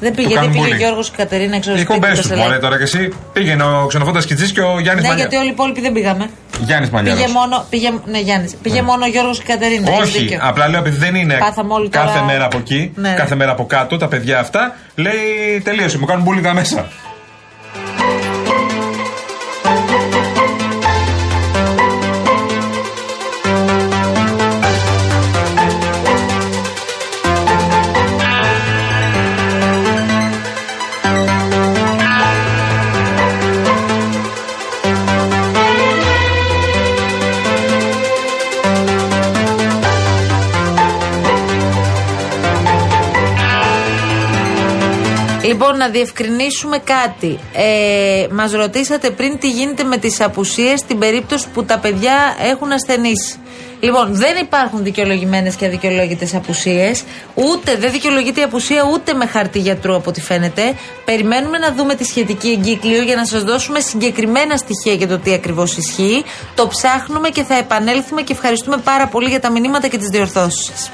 Δεν 0.00 0.14
πήγε, 0.14 0.28
Του 0.28 0.34
δεν 0.34 0.42
κάνουν 0.42 0.52
πήγε 0.52 0.64
ο 0.66 0.68
bullying. 0.74 0.78
Γιώργος 0.78 1.06
και 1.10 1.14
η 1.16 1.24
Κατερίνα 1.24 1.58
ξέρω 1.60 1.76
Οι 1.76 1.78
σπίτι 1.78 1.94
του 1.94 2.00
κομπέ 2.00 2.12
τους 2.14 2.20
Κασελάκη. 2.22 2.46
μωρέ 2.48 2.58
τώρα 2.60 2.76
και 2.76 2.82
εσύ. 2.82 3.12
Πήγαινε 3.32 3.62
ο 3.62 3.86
ξενοφώντα 3.86 4.20
Κιτζής 4.22 4.52
και 4.52 4.60
ο 4.60 4.64
Γιάννης 4.80 5.02
Ναι, 5.04 5.08
Μανιάρα. 5.08 5.16
γιατί 5.16 5.36
όλοι 5.36 5.46
οι 5.46 5.50
υπόλοιποι 5.50 5.80
δεν 5.80 5.92
πήγαμε. 5.92 6.30
Γιάννης 6.60 6.90
Μανιάρα. 6.90 7.16
Πήγε 7.20 7.32
μόνο, 7.32 7.64
πήγε, 7.70 7.90
ναι, 8.04 8.18
Γιάννης, 8.20 8.54
πήγε 8.62 8.82
μόνο 8.82 9.04
ο 9.04 9.08
Γιώργος 9.08 9.38
και 9.38 9.44
η 9.46 9.54
Κατερίνα. 9.54 9.90
έχεις 9.90 10.02
Όχι, 10.02 10.18
δίκιο. 10.18 10.38
απλά 10.42 10.68
λέω 10.68 10.80
επειδή 10.80 10.96
δεν 10.96 11.14
είναι 11.14 11.34
Πάθαμε 11.34 11.72
όλοι 11.72 11.88
κάθε 11.88 12.06
τώρα- 12.12 12.24
μέρα 12.24 12.44
από 12.44 12.56
εκεί, 12.58 12.92
Ναι. 12.94 13.14
κάθε 13.16 13.34
μέρα 13.34 13.50
από 13.50 13.66
κάτω, 13.66 13.96
τα 13.96 14.08
παιδιά 14.08 14.38
αυτά, 14.38 14.76
λέει 14.94 15.60
τελείωσε, 15.64 15.98
μου 15.98 16.04
κάνουν 16.06 16.22
μπουλίγα 16.22 16.52
μέσα. 16.54 16.86
Λοιπόν, 45.46 45.76
να 45.76 45.88
διευκρινίσουμε 45.88 46.78
κάτι. 46.78 47.38
Ε, 47.52 48.26
Μας 48.32 48.52
ρωτήσατε 48.52 49.10
πριν 49.10 49.38
τι 49.38 49.50
γίνεται 49.50 49.84
με 49.84 49.96
τις 49.96 50.20
απουσίες 50.20 50.80
στην 50.80 50.98
περίπτωση 50.98 51.48
που 51.54 51.64
τα 51.64 51.78
παιδιά 51.78 52.36
έχουν 52.50 52.72
ασθενήσει. 52.72 53.38
Λοιπόν, 53.80 54.14
δεν 54.14 54.36
υπάρχουν 54.40 54.82
δικαιολογημένες 54.82 55.54
και 55.54 55.66
αδικαιολόγητες 55.66 56.34
απουσίες. 56.34 57.04
Ούτε 57.34 57.76
δεν 57.76 57.90
δικαιολογείται 57.90 58.40
η 58.40 58.42
απουσία 58.42 58.82
ούτε 58.92 59.12
με 59.14 59.26
χαρτί 59.26 59.58
γιατρού 59.58 59.94
από 59.94 60.10
ό,τι 60.10 60.20
φαίνεται. 60.20 60.74
Περιμένουμε 61.04 61.58
να 61.58 61.72
δούμε 61.72 61.94
τη 61.94 62.04
σχετική 62.04 62.48
εγκύκλιο 62.48 63.02
για 63.02 63.16
να 63.16 63.24
σας 63.26 63.42
δώσουμε 63.42 63.80
συγκεκριμένα 63.80 64.56
στοιχεία 64.56 64.92
για 64.92 65.08
το 65.08 65.18
τι 65.18 65.32
ακριβώς 65.32 65.76
ισχύει. 65.76 66.24
Το 66.54 66.66
ψάχνουμε 66.66 67.28
και 67.28 67.42
θα 67.42 67.54
επανέλθουμε 67.54 68.22
και 68.22 68.32
ευχαριστούμε 68.32 68.76
πάρα 68.76 69.06
πολύ 69.06 69.28
για 69.28 69.40
τα 69.40 69.50
μηνύματα 69.50 69.88
και 69.88 69.98
τις 69.98 70.08
διορθώσεις 70.08 70.66
σας. 70.66 70.90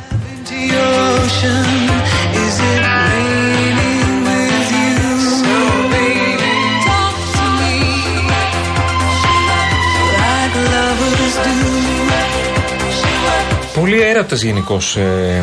Πολύ 13.83 14.01
έρωτες 14.03 14.43
γενικώς 14.43 14.97
ε, 14.97 15.43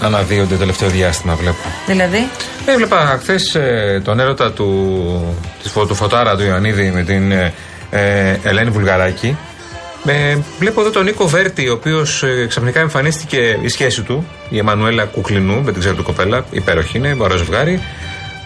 αναδύονται 0.00 0.52
το 0.54 0.58
τελευταίο 0.58 0.88
διάστημα, 0.88 1.34
βλέπω. 1.34 1.56
Δηλαδή; 1.86 2.28
Έβλεπα 2.66 3.18
χθες 3.20 3.56
τον 4.04 4.20
έρωτα 4.20 4.52
του, 4.52 5.36
της, 5.62 5.70
φω- 5.70 5.86
του 5.86 5.94
Φωτάρα 5.94 6.36
του 6.36 6.44
Ιωαννίδη 6.44 6.90
με 6.90 7.02
την 7.02 7.32
ε, 7.32 7.52
ε, 7.90 8.36
Ελένη 8.42 8.70
Βουλγαράκη. 8.70 9.36
Ε, 10.06 10.36
βλέπω 10.58 10.80
εδώ 10.80 10.90
τον 10.90 11.04
Νίκο 11.04 11.26
Βέρτη, 11.26 11.68
ο 11.68 11.72
οποίος 11.72 12.24
ξαφνικά 12.48 12.80
εμφανίστηκε 12.80 13.58
η 13.62 13.68
σχέση 13.68 14.02
του, 14.02 14.26
η 14.48 14.58
Εμμανουέλα 14.58 15.04
Κουκλινού, 15.04 15.54
δεν 15.62 15.72
την 15.72 15.80
ξέρω 15.80 15.94
του 15.94 16.02
κοπέλα, 16.02 16.44
υπέροχη 16.50 16.96
είναι, 16.96 17.16
ωραίο 17.18 17.36
ζευγάρι. 17.36 17.82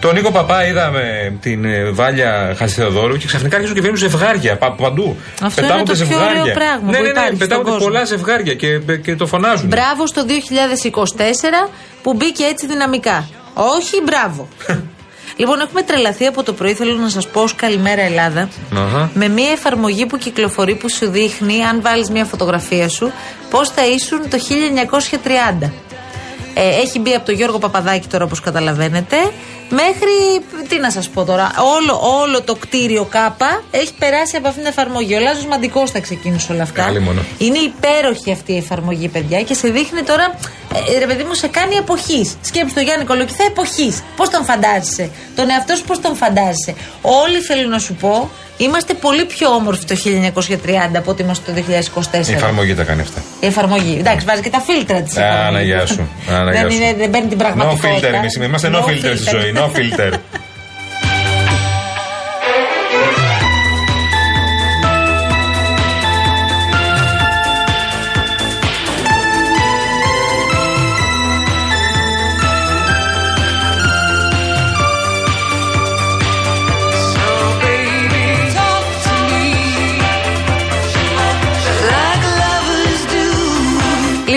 Τον 0.03 0.13
Νίκο 0.13 0.31
Παπά 0.31 0.67
είδαμε 0.67 1.33
την 1.41 1.65
ε, 1.65 1.91
Βάλια 1.91 2.53
Χασιδοδόρου 2.57 3.17
και 3.17 3.25
ξαφνικά 3.25 3.55
άρχισαν 3.55 3.75
και 3.75 3.81
βγαίνουν 3.81 3.99
ζευγάρια 3.99 4.57
πα, 4.57 4.71
παντού. 4.71 5.17
Αυτό 5.41 5.61
είναι 5.63 5.83
το 5.83 5.93
πιο 5.93 6.17
ωραίο 6.17 6.53
πράγμα 6.53 6.91
Ναι, 6.91 6.97
που 6.97 7.03
ναι, 7.03 7.09
υπάρχει 7.09 7.29
ναι, 7.29 7.35
στον 7.35 7.37
πετάγονται 7.37 7.69
κόσμο. 7.69 7.85
πολλά 7.85 8.03
ζευγάρια 8.03 8.53
και, 8.53 8.79
και 9.03 9.15
το 9.15 9.25
φωνάζουν. 9.25 9.67
Μπράβο 9.67 10.07
στο 10.07 10.25
2024 11.65 11.69
που 12.03 12.13
μπήκε 12.13 12.43
έτσι 12.43 12.67
δυναμικά. 12.67 13.27
Όχι, 13.53 14.01
μπράβο. 14.05 14.47
λοιπόν, 15.39 15.59
έχουμε 15.59 15.81
τρελαθεί 15.81 16.25
από 16.25 16.43
το 16.43 16.53
πρωί. 16.53 16.73
Θέλω 16.73 16.95
να 16.95 17.09
σας 17.09 17.27
πω 17.27 17.41
ως 17.41 17.55
καλημέρα 17.55 18.01
Ελλάδα. 18.01 18.49
Αχα. 18.73 19.11
Με 19.13 19.27
μια 19.27 19.51
εφαρμογή 19.51 20.05
που 20.05 20.17
κυκλοφορεί 20.17 20.75
που 20.75 20.89
σου 20.89 21.09
δείχνει, 21.09 21.63
αν 21.63 21.81
βάλεις 21.81 22.09
μια 22.09 22.25
φωτογραφία 22.25 22.89
σου, 22.89 23.11
πώς 23.49 23.69
θα 23.69 23.85
ήσουν 23.85 24.29
το 24.29 24.37
1930. 25.63 25.69
Ε, 26.53 26.67
έχει 26.81 26.99
μπει 26.99 27.13
από 27.13 27.25
τον 27.25 27.35
Γιώργο 27.35 27.59
Παπαδάκη 27.59 28.07
τώρα 28.07 28.23
όπως 28.23 28.39
καταλαβαίνετε. 28.39 29.17
Μέχρι, 29.69 30.45
τι 30.67 30.79
να 30.79 30.91
σας 30.91 31.09
πω 31.09 31.23
τώρα 31.23 31.51
Όλο, 31.77 31.99
όλο 32.21 32.41
το 32.41 32.55
κτίριο 32.55 33.03
ΚΑΠΑ 33.05 33.63
Έχει 33.71 33.93
περάσει 33.93 34.35
από 34.35 34.47
αυτήν 34.47 34.63
την 34.63 34.71
εφαρμογή. 34.71 35.15
Ο 35.15 35.19
Λάζος 35.19 35.45
Μαντικός 35.45 35.91
θα 35.91 35.99
ξεκίνησε 35.99 36.53
όλα 36.53 36.61
αυτά. 36.61 36.83
Καλή 36.83 36.99
μόνο. 36.99 37.21
Είναι 37.37 37.57
υπέροχη 37.57 38.31
αυτή 38.31 38.53
η 38.53 38.57
εφαρμογή 38.57 39.07
παιδιά 39.07 39.41
Και 39.41 39.53
σε 39.53 39.67
δείχνει 39.67 40.01
τώρα 40.01 40.39
ε, 40.95 40.99
Ρε 40.99 41.05
παιδί 41.05 41.23
μου 41.23 41.33
σε 41.33 41.47
κάνει 41.47 41.75
εποχής 41.75 42.35
Σκέψου 42.41 42.73
το 42.73 42.79
Γιάννη 42.81 43.05
Κολοκυθά 43.05 43.43
εποχής 43.43 44.03
Πώς 44.15 44.29
τον 44.29 44.43
φαντάζεσαι; 44.45 45.09
Τον 45.35 45.49
εαυτό 45.49 45.75
σου 45.75 45.83
πώς 45.83 45.99
τον 46.01 46.15
φαντάζεσαι; 46.15 46.73
Όλοι 47.01 47.39
θέλω 47.39 47.67
να 47.69 47.79
σου 47.79 47.93
πω 47.93 48.29
Είμαστε 48.57 48.93
πολύ 48.93 49.25
πιο 49.25 49.49
όμορφοι 49.49 49.85
το 49.85 49.95
1930 50.05 50.97
από 50.97 51.11
ότι 51.11 51.21
είμαστε 51.21 51.51
το 51.51 51.63
2024. 52.21 52.27
Η 52.27 52.33
εφαρμογή 52.33 52.75
τα 52.75 52.83
κάνει 52.83 53.01
αυτά. 53.01 53.21
Η 53.39 53.45
εφαρμογή. 53.45 53.95
Εντάξει, 53.99 54.25
βάζει 54.25 54.41
και 54.41 54.49
τα 54.49 54.59
φίλτρα 54.59 55.01
της. 55.01 55.17
Άνα, 55.17 55.61
γεια 55.61 55.85
σου. 55.85 56.09
Άνα, 56.29 56.51
γεια 56.51 56.61
δεν, 56.61 56.71
σου. 56.71 56.77
είναι, 56.77 56.93
δεν 56.93 57.09
παίρνει 57.09 57.27
την 57.27 57.37
No 57.37 57.41
πραγματικότητα. 57.41 58.09
filter, 58.09 58.13
εμείς 58.13 58.35
είμαστε 58.35 58.69
no 58.73 58.83
filter 58.89 59.13
στη 59.17 59.29
ζωή. 59.29 59.53
No 59.55 59.65
filter. 59.77 60.11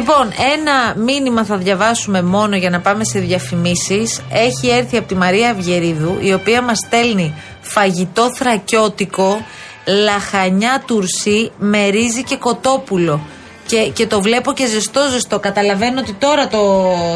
Λοιπόν, 0.09 0.33
ένα 0.53 1.05
μήνυμα 1.05 1.45
θα 1.45 1.57
διαβάσουμε 1.57 2.23
μόνο 2.23 2.57
για 2.57 2.71
να 2.71 2.81
πάμε 2.81 3.05
σε 3.05 3.19
διαφημίσεις. 3.19 4.23
Έχει 4.31 4.69
έρθει 4.69 4.97
από 4.97 5.09
τη 5.09 5.15
Μαρία 5.15 5.51
Αυγερίδου, 5.51 6.19
η 6.21 6.33
οποία 6.33 6.63
μας 6.63 6.79
στέλνει 6.79 7.35
φαγητό 7.61 8.29
θρακιώτικο, 8.35 9.45
λαχανιά 10.05 10.83
τουρσί 10.87 11.51
με 11.59 11.89
ρύζι 11.89 12.23
και 12.23 12.37
κοτόπουλο. 12.37 13.21
Και, 13.67 13.91
και 13.93 14.07
το 14.07 14.21
βλέπω 14.23 14.53
και 14.53 14.67
ζεστό 14.67 15.01
ζεστό. 15.11 15.39
Καταλαβαίνω 15.39 16.01
ότι 16.01 16.13
τώρα 16.13 16.49
το, 16.49 16.61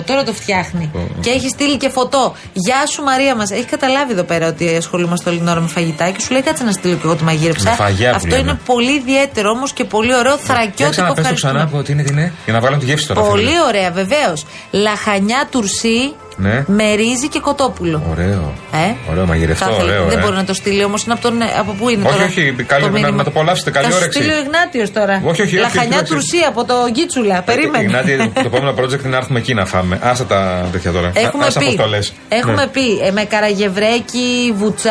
τώρα 0.07 0.25
το 0.25 0.33
φτιάχνει. 0.33 0.90
Και 1.21 1.30
έχει 1.30 1.49
στείλει 1.49 1.76
και 1.76 1.88
φωτό. 1.88 2.35
Γεια 2.52 2.87
σου 2.87 3.02
Μαρία 3.02 3.35
μας. 3.35 3.50
Έχει 3.50 3.64
καταλάβει 3.64 4.12
εδώ 4.12 4.23
πέρα 4.23 4.47
ότι 4.49 4.76
ασχολούμαστε 4.76 5.30
όλη 5.30 5.38
την 5.38 5.49
ώρα 5.49 5.61
με 5.61 5.69
φαγητά 5.69 6.11
και 6.11 6.21
σου 6.21 6.33
λέει 6.33 6.42
κάτσε 6.42 6.64
να 6.64 6.73
στείλω 6.73 6.95
και 6.95 7.00
εγώ 7.04 7.14
τη 7.14 7.25
μαγείρεψα. 7.25 7.71
Με 7.71 7.76
φαγιά 7.76 8.11
που 8.11 8.16
Αυτό 8.16 8.28
λέμε. 8.28 8.40
είναι 8.40 8.59
πολύ 8.64 8.92
ιδιαίτερο 8.95 9.50
όμως 9.50 9.73
και 9.73 9.85
πολύ 9.85 10.14
ωραίο 10.14 10.35
Για 10.35 10.45
θρακιώτικο. 10.45 10.90
ξαναπες 10.90 11.14
το 11.14 11.21
Ευχαριστούμε. 11.21 11.52
ξανά 11.52 11.64
από 11.73 11.83
τι 11.83 11.92
είναι, 11.92 12.02
τι 12.02 12.12
είναι. 12.12 12.33
Για 12.45 12.52
να 12.52 12.61
βάλω 12.61 12.76
τη 12.76 12.85
γεύση 12.85 13.07
τώρα. 13.07 13.21
Πολύ 13.21 13.45
θέλω. 13.47 13.64
ωραία, 13.66 13.90
βεβαίως. 13.90 14.45
Λαχανιά 14.71 15.47
τουρσί 15.50 16.14
Ναι. 16.37 16.65
με 16.67 16.95
ρύζι 16.95 17.29
και 17.29 17.41
κοτόπουλο. 17.41 18.03
Ωραίο. 18.11 18.53
Ε; 18.73 19.11
Ωραίο 19.11 19.27
μαγειρευτό, 19.27 19.65
Θα 19.65 19.71
ήθελα- 19.71 19.93
ωραίο. 19.93 20.05
Δεν 20.09 20.19
ε. 20.19 20.23
μπορεί 20.23 20.37
να 20.37 20.45
το 20.45 20.55
στείλει 20.55 20.85
όμως. 20.85 21.03
Είναι 21.05 21.13
από, 21.13 21.23
τον, 21.23 21.39
από 21.59 21.73
πού 21.73 21.89
είναι 21.89 22.03
Όχι, 22.07 22.13
τώρα. 22.13 22.25
όχι, 22.25 22.53
καλή- 22.67 22.85
να- 22.85 22.91
μήνυμα; 22.91 23.11
να 23.17 23.25
το 23.25 23.31
απολαύσετε, 23.31 23.71
καλή 23.71 23.85
Θα 23.87 23.91
σου 23.93 23.97
όρεξη. 24.01 24.19
στείλει 24.19 24.33
ο 24.35 24.39
Ιγνάτιος 24.39 24.93
τώρα. 24.93 25.15
Όχι, 25.25 25.43
όχι, 25.43 25.43
όχι, 25.43 25.55
Λαχανιά 25.57 25.89
όχι, 25.89 25.97
όχι. 26.03 26.13
τουρσί 26.13 26.37
από 26.49 26.65
το 26.65 26.75
Γκίτσουλα. 26.91 27.43
Περίμενε. 27.43 27.85
Γνάτι, 27.85 28.31
το 28.35 28.41
επόμενο 28.51 28.71
project 28.79 29.01
είναι 29.01 29.09
να 29.09 29.17
έρθουμε 29.17 29.39
εκεί 29.39 29.55
να 29.55 29.67
φάμε. 29.67 29.99
Άσα 30.03 30.25
τα 30.25 30.69
τέτοια 30.73 30.91
τώρα. 30.93 31.11
Έχουμε 31.15 31.45
Άσα 31.47 31.59
πει, 31.59 31.65
πώς 31.65 31.75
το 31.77 31.87
λες. 31.87 32.13
έχουμε 32.29 32.53
Ναι. 32.55 32.67
πει 32.67 32.99
ε, 33.07 33.11
με 33.11 33.25
καραγευρέκι, 33.25 34.53
βουτσά, 34.57 34.91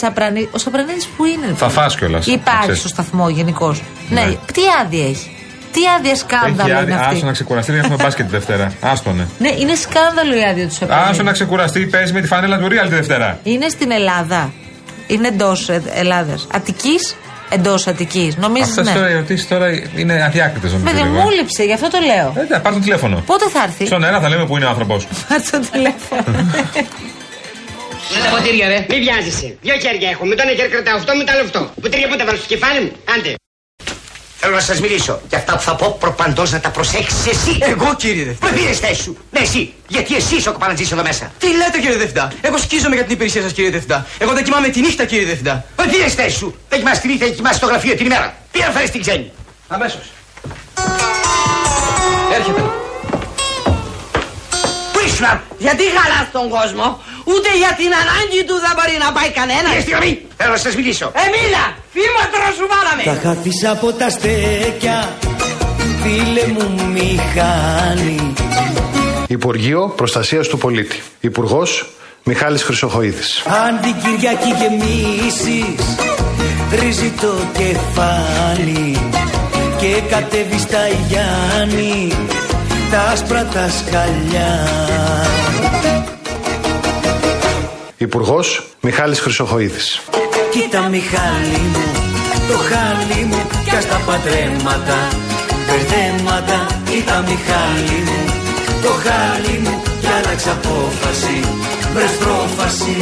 σαπρανί. 0.00 0.48
Ο 0.52 0.58
Σαπρανίδης 0.58 1.06
που 1.16 1.24
είναι; 1.24 1.54
Θα 1.56 1.68
φας 1.68 1.96
κιόλας, 1.96 2.26
να 2.26 2.32
Υπάρχει 2.32 2.60
ξέρεις. 2.60 2.78
στο 2.78 2.88
σταθμό 2.88 3.28
γενικώ. 3.28 3.74
Ναι. 4.08 4.20
Ναι. 4.20 4.34
τι 4.52 4.60
άδεια 4.84 5.04
έχει; 5.08 5.31
Τι 5.72 5.80
άδεια 5.98 6.10
Έχει 6.10 6.18
σκάνδαλο 6.20 6.70
είναι 6.70 6.78
άδεια. 6.78 6.98
αυτή; 6.98 7.14
Άσο 7.16 7.26
να 7.26 7.32
ξεκουραστεί, 7.32 7.72
δεν 7.72 7.80
έχουμε 7.80 7.96
μπάσκετ 8.02 8.24
τη 8.26 8.30
Δευτέρα. 8.30 8.72
Άστονε. 8.80 9.26
Ναι, 9.38 9.48
είναι 9.58 9.74
σκάνδαλο 9.74 10.34
η 10.36 10.42
άδεια 10.50 10.66
του 10.68 10.74
Σεπτέμβρη. 10.74 11.08
Άσο 11.10 11.22
να 11.22 11.32
ξεκουραστεί, 11.32 11.80
παίζεις 11.86 12.12
με 12.12 12.20
τη 12.20 12.26
φανέλα 12.26 12.58
του 12.58 12.66
Real 12.66 12.82
τη 12.88 12.94
Δευτέρα. 12.94 13.38
Είναι 13.42 13.68
στην 13.68 13.90
Ελλάδα. 13.90 14.52
Είναι 15.06 15.28
εντός 15.28 15.68
Ελλάδας. 15.94 16.46
Αττικής, 16.52 17.16
εντός 17.50 17.86
Αττικής. 17.86 18.36
Νομίζεις 18.36 18.78
Αυτέ 18.78 18.82
ναι. 18.90 18.96
τώρα 18.96 19.10
οι 19.10 19.12
ερωτήσει 19.12 19.46
τώρα 19.46 19.66
είναι 19.96 20.24
αδιάκριτε 20.24 20.66
νομίζω. 20.66 20.84
Βέβαια, 20.90 21.04
λίγο. 21.04 21.20
μου 21.20 21.30
λείψε, 21.30 21.62
γι' 21.64 21.72
αυτό 21.72 21.88
το 21.90 21.98
λέω. 22.06 22.32
Ε, 22.36 22.46
ναι, 22.48 22.58
πάρ' 22.58 22.72
το 22.72 22.78
τηλέφωνο. 22.78 23.22
Πότε 23.26 23.48
θα 23.48 23.62
έρθει; 23.62 23.86
Στον 23.86 24.04
ένα 24.04 24.20
θα 24.20 24.28
λέμε 24.28 24.46
που 24.46 24.56
είναι 24.56 24.64
ο 24.66 24.68
άνθρωπος. 24.68 25.06
Πάρ' 25.28 25.40
το 25.50 25.58
τηλέφωνο. 25.72 26.22
Με 28.14 28.18
τα 28.24 28.28
ποτήρια, 28.36 28.68
ρε. 28.68 28.86
Μη 28.88 28.96
βιάζεσαι. 29.04 29.56
Δύο 29.60 29.74
χέρια 29.84 30.08
έχω. 30.10 30.24
Με 30.26 30.34
το 30.34 30.42
ένα 30.46 30.52
χέρι 30.58 30.68
κρατάω 30.68 30.96
αυτό, 30.96 31.16
με 31.16 31.24
το 31.24 31.32
άλλο 31.32 31.42
αυτό. 31.48 31.60
Ποτήρια 31.82 32.08
που 32.08 32.16
τα 32.16 32.24
βάλω 32.24 32.36
στο 32.38 32.46
κεφάλι 32.54 32.80
μου; 32.84 32.90
Άντε. 33.16 33.34
Θέλω 34.44 34.54
να 34.54 34.60
σας 34.60 34.80
μιλήσω. 34.80 35.20
Και 35.28 35.36
αυτά 35.36 35.52
που 35.56 35.62
θα 35.62 35.74
πω 35.74 35.96
προπαντός 36.00 36.50
να 36.52 36.60
τα 36.60 36.70
προσέξεις 36.70 37.26
εσύ. 37.26 37.58
Εγώ 37.60 37.94
κύριε 37.96 38.24
Δευτά. 38.24 38.46
Με 38.46 38.52
πήρες 38.52 38.78
θέση 38.78 39.02
σου. 39.02 39.16
Ναι, 39.30 39.40
εσύ. 39.40 39.74
Γιατί 39.88 40.16
εσύ 40.16 40.36
είσαι 40.36 40.48
ο 40.48 40.52
κοπανατζή 40.52 40.88
εδώ 40.92 41.02
μέσα. 41.02 41.32
Τι 41.38 41.46
λέτε 41.46 41.78
κύριε 41.80 41.96
Δευτά. 41.96 42.32
Εγώ 42.40 42.58
σκίζομαι 42.58 42.94
για 42.94 43.04
την 43.04 43.14
υπηρεσία 43.14 43.42
σας 43.42 43.52
κύριε 43.52 43.70
Δευτά. 43.70 44.06
Εγώ 44.18 44.32
δεν 44.32 44.44
κοιμάμαι 44.44 44.68
τη 44.68 44.80
νύχτα 44.80 45.04
κύριε 45.04 45.26
Δευτά. 45.26 45.64
Με 45.76 45.86
πήρες 45.86 46.14
θέση 46.14 46.36
σου. 46.36 46.54
Δεν 46.68 46.78
κοιμάσαι 46.78 47.00
τη 47.00 47.08
νύχτα, 47.08 47.28
κοιμάσαι 47.28 47.54
στο 47.56 47.66
γραφείο 47.66 47.94
την 47.94 48.06
ημέρα. 48.06 48.34
Πήγα 48.52 48.66
να 48.66 48.72
φέρεις 48.72 48.90
την 48.90 49.00
ξένη. 49.00 49.32
Αμέσως. 49.68 50.04
Έρχεται. 52.36 52.60
Πού 54.92 54.98
ήσουν. 55.06 55.26
Γιατί 55.58 55.82
χαλάς 55.96 56.26
τον 56.32 56.48
κόσμο, 56.48 57.00
ούτε 57.32 57.48
για 57.62 57.72
την 57.80 57.90
ανάγκη 58.02 58.40
του 58.48 58.56
δεν 58.64 58.72
μπορεί 58.76 58.96
να 59.04 59.08
πάει 59.16 59.30
κανένας. 59.40 59.70
Πήγε 59.72 59.84
στη 59.86 59.90
γραμμή. 59.96 60.12
Θέλω 60.38 60.52
να 60.58 60.62
σας 60.66 60.74
μιλήσω. 60.78 61.06
Εμίλα, 61.26 61.64
φήματρο 61.94 62.44
σου 62.58 62.66
βάλαμε. 62.72 63.02
Τα 63.10 63.16
χάθησα 63.24 63.68
από 63.76 63.88
τα 64.00 64.08
στέκια 64.16 64.96
Φίλε 66.02 66.46
μου 66.54 66.66
μηχάνη 66.96 68.32
Υπουργείο 69.26 69.92
Προστασίας 69.96 70.48
του 70.48 70.58
Πολίτη. 70.58 71.02
Υπουργός 71.20 71.86
Μιχάλης 72.24 72.62
Χρυσοχοίδης. 72.62 73.42
Αν 73.46 73.80
την 73.80 73.94
Κυριακή 74.02 74.48
γεμίσεις 74.60 75.96
Ρίζει 76.80 77.12
το 77.20 77.34
κεφάλι 77.52 78.96
Και 79.80 80.00
κατέβει 80.10 80.58
στα 80.58 80.88
Γιάννη 81.08 82.12
Τα 82.90 83.00
άσπρα 83.00 83.44
τα 83.44 83.68
σκαλιά 83.68 84.66
Υπουργός 88.02 88.66
Μιχάλης 88.80 89.20
Χρυσοχοίδης. 89.20 90.00
Κοίτα 90.50 90.80
Μιχάλη 90.80 91.62
μου 91.72 91.84
Το 92.48 92.56
χάλι 92.68 93.24
μου 93.24 93.40
Κι 93.64 93.76
ας 93.76 93.86
τα 93.86 94.00
παντρέματα 94.06 94.98
Μπερδέματα 95.66 96.66
Κοίτα 96.90 97.24
Μιχάλη 97.28 97.98
μου 98.06 98.20
Το 98.82 98.88
χάλι 99.04 99.58
μου 99.58 99.82
Κι 100.00 100.06
άλλαξε 100.18 100.50
απόφαση 100.50 101.40
Βρες 101.94 102.10
πρόφαση 102.10 102.96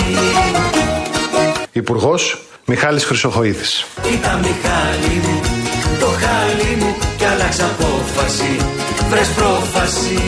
Υπουργός 1.73 2.39
Μιχάλης 2.73 3.05
Χρυσοχοίδης. 3.05 3.87
Κοίτα 4.03 4.41
Μιχάλη 4.43 5.15
μου, 5.25 5.41
το 6.01 6.07
χάλι 6.07 6.77
μου 6.81 6.97
κι 7.19 7.25
άλλαξε 7.25 7.63
απόφαση, 7.63 8.57
βρες 9.11 9.29
πρόφαση. 9.29 10.19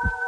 you 0.00 0.21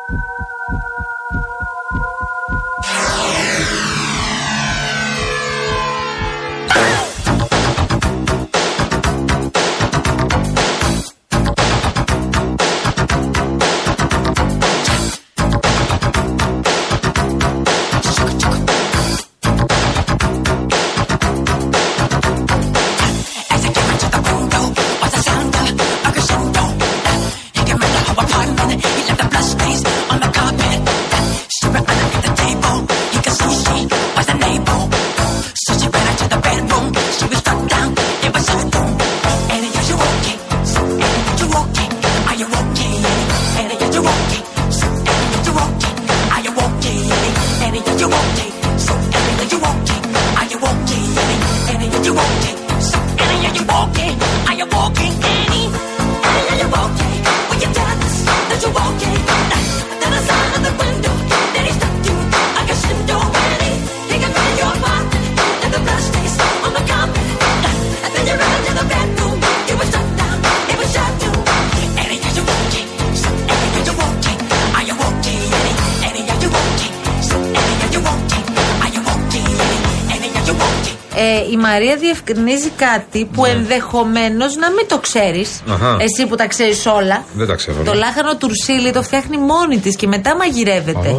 Ε, 81.24 81.50
η 81.52 81.56
Μαρία 81.56 81.96
διευκρινίζει 81.96 82.70
κάτι 82.70 83.24
που 83.32 83.44
ενδεχομένως 83.44 84.56
να 84.56 84.70
μην 84.70 84.86
το 84.88 84.98
ξέρεις. 84.98 85.60
Αχα. 85.72 85.96
Εσύ 86.00 86.26
που 86.28 86.34
τα 86.34 86.46
ξέρεις 86.46 86.86
όλα. 86.86 87.24
Δεν 87.34 87.46
τα 87.46 87.54
ξέρω. 87.54 87.82
Το 87.84 87.94
λάχανο 87.94 88.36
τουρσίλι 88.36 88.90
το 88.92 89.02
φτιάχνει 89.02 89.38
μόνη 89.38 89.78
της 89.78 89.96
και 89.96 90.06
μετά 90.06 90.36
μαγειρεύεται. 90.36 91.14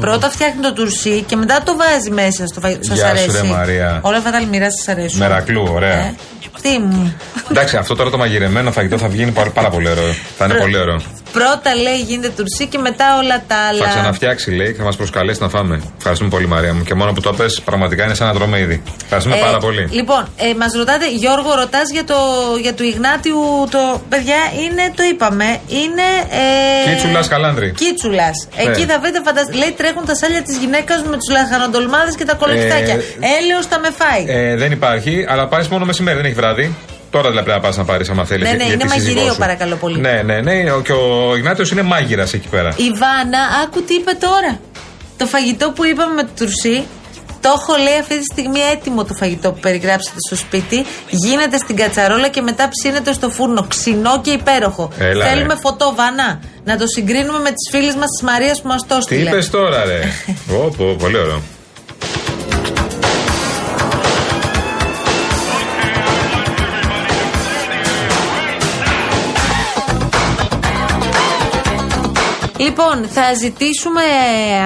Πρώτα 0.00 0.30
φτιάχνει 0.30 0.60
το 0.62 0.72
τουρσί 0.72 1.22
και 1.22 1.36
μετά 1.36 1.62
το 1.64 1.76
βάζει 1.76 2.10
μέσα 2.10 2.46
στο 2.46 2.60
φαγητό. 2.60 2.84
Σας 2.84 2.96
Γεια 2.96 3.04
σου, 3.06 3.10
αρέσει. 3.10 3.30
ρε 3.42 3.42
Μαρία. 3.48 4.00
Όλα 4.02 4.16
αυτά 4.16 4.30
τα 4.30 4.36
αλμυρά 4.36 4.70
σας 4.70 4.88
αρέσουν. 4.88 5.18
Μερακλού, 5.18 5.68
ωραία. 5.72 5.96
Ε, 5.96 6.14
τι 6.62 6.78
μου. 6.78 7.14
Εντάξει, 7.50 7.76
αυτό 7.76 7.94
τώρα 7.94 8.10
το 8.10 8.16
μαγειρεμένο 8.18 8.72
φαγητό 8.72 8.98
θα 8.98 9.08
βγει 9.08 9.24
πάρα, 9.24 9.50
πάρα 9.50 9.68
πολύ 9.70 9.88
ωραίο. 9.88 10.12
Θα 10.38 10.44
είναι 10.44 10.54
πολύ 10.54 10.76
ωραίο. 10.78 11.00
Πρώτα 11.38 11.70
λέει 11.84 12.00
γίνεται 12.08 12.28
τουρσί 12.36 12.66
και 12.72 12.78
μετά 12.78 13.06
όλα 13.20 13.36
τα 13.50 13.56
άλλα. 13.68 13.82
Θα 13.84 13.88
ξαναφτιάξει, 13.88 14.50
λέει, 14.50 14.70
και 14.72 14.78
θα 14.78 14.84
μας 14.84 14.96
προσκαλέσει 14.96 15.40
να 15.42 15.48
φάμε. 15.48 15.74
Ευχαριστούμε 15.98 16.30
πολύ, 16.30 16.46
Μαρία 16.46 16.74
μου. 16.74 16.82
Και 16.82 16.94
μόνο 16.94 17.12
που 17.12 17.20
το 17.20 17.32
πες, 17.32 17.60
πραγματικά 17.60 18.04
είναι 18.04 18.14
σαν 18.14 18.26
να 18.26 18.32
τρώμε 18.34 18.58
ήδη. 18.58 18.82
Ευχαριστούμε 19.04 19.36
Ε, 19.36 19.40
πάρα 19.40 19.58
πολύ. 19.58 19.88
Λοιπόν, 19.90 20.22
ε, 20.36 20.54
μας 20.60 20.72
ρωτάτε, 20.76 21.06
Γιώργο, 21.10 21.54
ρωτάς 21.54 21.90
για, 21.92 22.04
το, 22.04 22.16
για 22.60 22.74
του 22.74 22.82
Ιγνάτιου. 22.82 23.40
Το, 23.70 24.02
παιδιά, 24.08 24.40
είναι, 24.64 24.84
το 24.96 25.02
είπαμε, 25.10 25.48
είναι. 25.68 26.06
Ε, 26.86 26.90
Κίτσουλας 26.90 27.28
Καλάνδρη. 27.28 27.72
Κίτσουλας. 27.72 28.48
Εκεί 28.56 28.82
θα 28.90 28.98
βρείτε 29.00 29.20
φανταστικά. 29.24 29.58
Λέει 29.58 29.72
τρέχουν 29.76 30.04
τα 30.06 30.14
σάλια 30.14 30.42
της 30.42 30.56
γυναίκας 30.56 31.02
με 31.10 31.16
τους 31.20 31.28
λαχανοντολμάδε 31.36 32.10
και 32.18 32.24
τα 32.24 32.34
κολοκυθάκια. 32.34 32.94
Ε, 32.94 33.26
Έλεος 33.40 33.68
τα 33.68 33.78
με 33.78 33.90
φάει. 33.98 34.24
Ε, 34.28 34.56
δεν 34.56 34.72
υπάρχει, 34.72 35.24
αλλά 35.28 35.48
πάρεις 35.48 35.68
μόνο 35.68 35.84
μεσημέρι, 35.84 36.16
δεν 36.16 36.24
έχει 36.26 36.34
βράδυ. 36.34 36.74
Τώρα 37.16 37.28
δηλαδή 37.30 37.44
πρέπει 37.46 37.60
να 37.62 37.66
πας 37.68 37.76
να 37.76 37.84
πάρεις, 37.84 38.08
άμα 38.10 38.24
θέλεις. 38.24 38.50
Ναι, 38.50 38.56
ναι, 38.56 38.64
είναι 38.72 38.84
μαγειρίο, 38.84 39.34
παρακαλώ 39.38 39.76
πολύ. 39.76 39.98
Ναι, 40.00 40.22
ναι, 40.24 40.40
ναι. 40.40 40.72
ο- 40.72 40.80
Και 40.82 40.92
ο 40.92 41.36
Ιγνάτιος 41.36 41.70
είναι 41.70 41.82
μάγειρας 41.82 42.32
εκεί 42.32 42.48
πέρα. 42.48 42.68
Η 42.76 42.88
Βάνα, 43.00 43.38
άκου 43.64 43.82
τι 43.82 43.94
είπε 43.94 44.12
τώρα. 44.20 44.58
Το 45.16 45.26
φαγητό 45.26 45.70
που 45.70 45.84
είπαμε 45.84 46.14
με 46.14 46.22
το 46.22 46.28
τουρσί, 46.38 46.84
το 47.40 47.48
έχω 47.56 47.76
λέει 47.82 47.98
αυτή 48.00 48.18
τη 48.18 48.24
στιγμή 48.32 48.60
έτοιμο 48.72 49.04
το 49.04 49.14
φαγητό 49.14 49.52
που 49.52 49.60
περιγράψετε 49.60 50.16
στο 50.26 50.36
σπίτι. 50.36 50.84
Γίνεται 51.10 51.56
στην 51.58 51.76
κατσαρόλα 51.76 52.28
και 52.28 52.40
μετά 52.40 52.68
ψήνεται 52.68 53.12
στο 53.12 53.30
φούρνο. 53.30 53.64
Ξινό 53.68 54.20
και 54.20 54.30
υπέροχο. 54.30 54.90
Έλα, 54.98 55.24
ρε. 55.24 55.30
Θέλουμε 55.30 55.54
φωτό, 55.62 55.94
Βάνα. 55.96 56.40
Να 56.64 56.76
το 56.76 56.86
συγκρίνουμε 56.86 57.38
με 57.38 57.48
τις 57.50 57.68
φίλες 57.72 57.94
μας 57.94 58.08
της 58.18 58.22
Μαρίας 58.28 58.62
που 58.62 58.68
μας 58.68 58.86
το 58.86 58.96
Τι 58.96 59.02
στείλε. 59.02 59.28
είπες 59.30 59.50
τώρα, 59.50 59.84
ρε; 59.84 60.00
Ω, 60.64 60.68
πω, 60.76 60.96
πολύ 60.98 61.16
ωραίο. 61.18 61.42
Λοιπόν, 72.66 73.08
θα 73.08 73.34
ζητήσουμε 73.34 74.02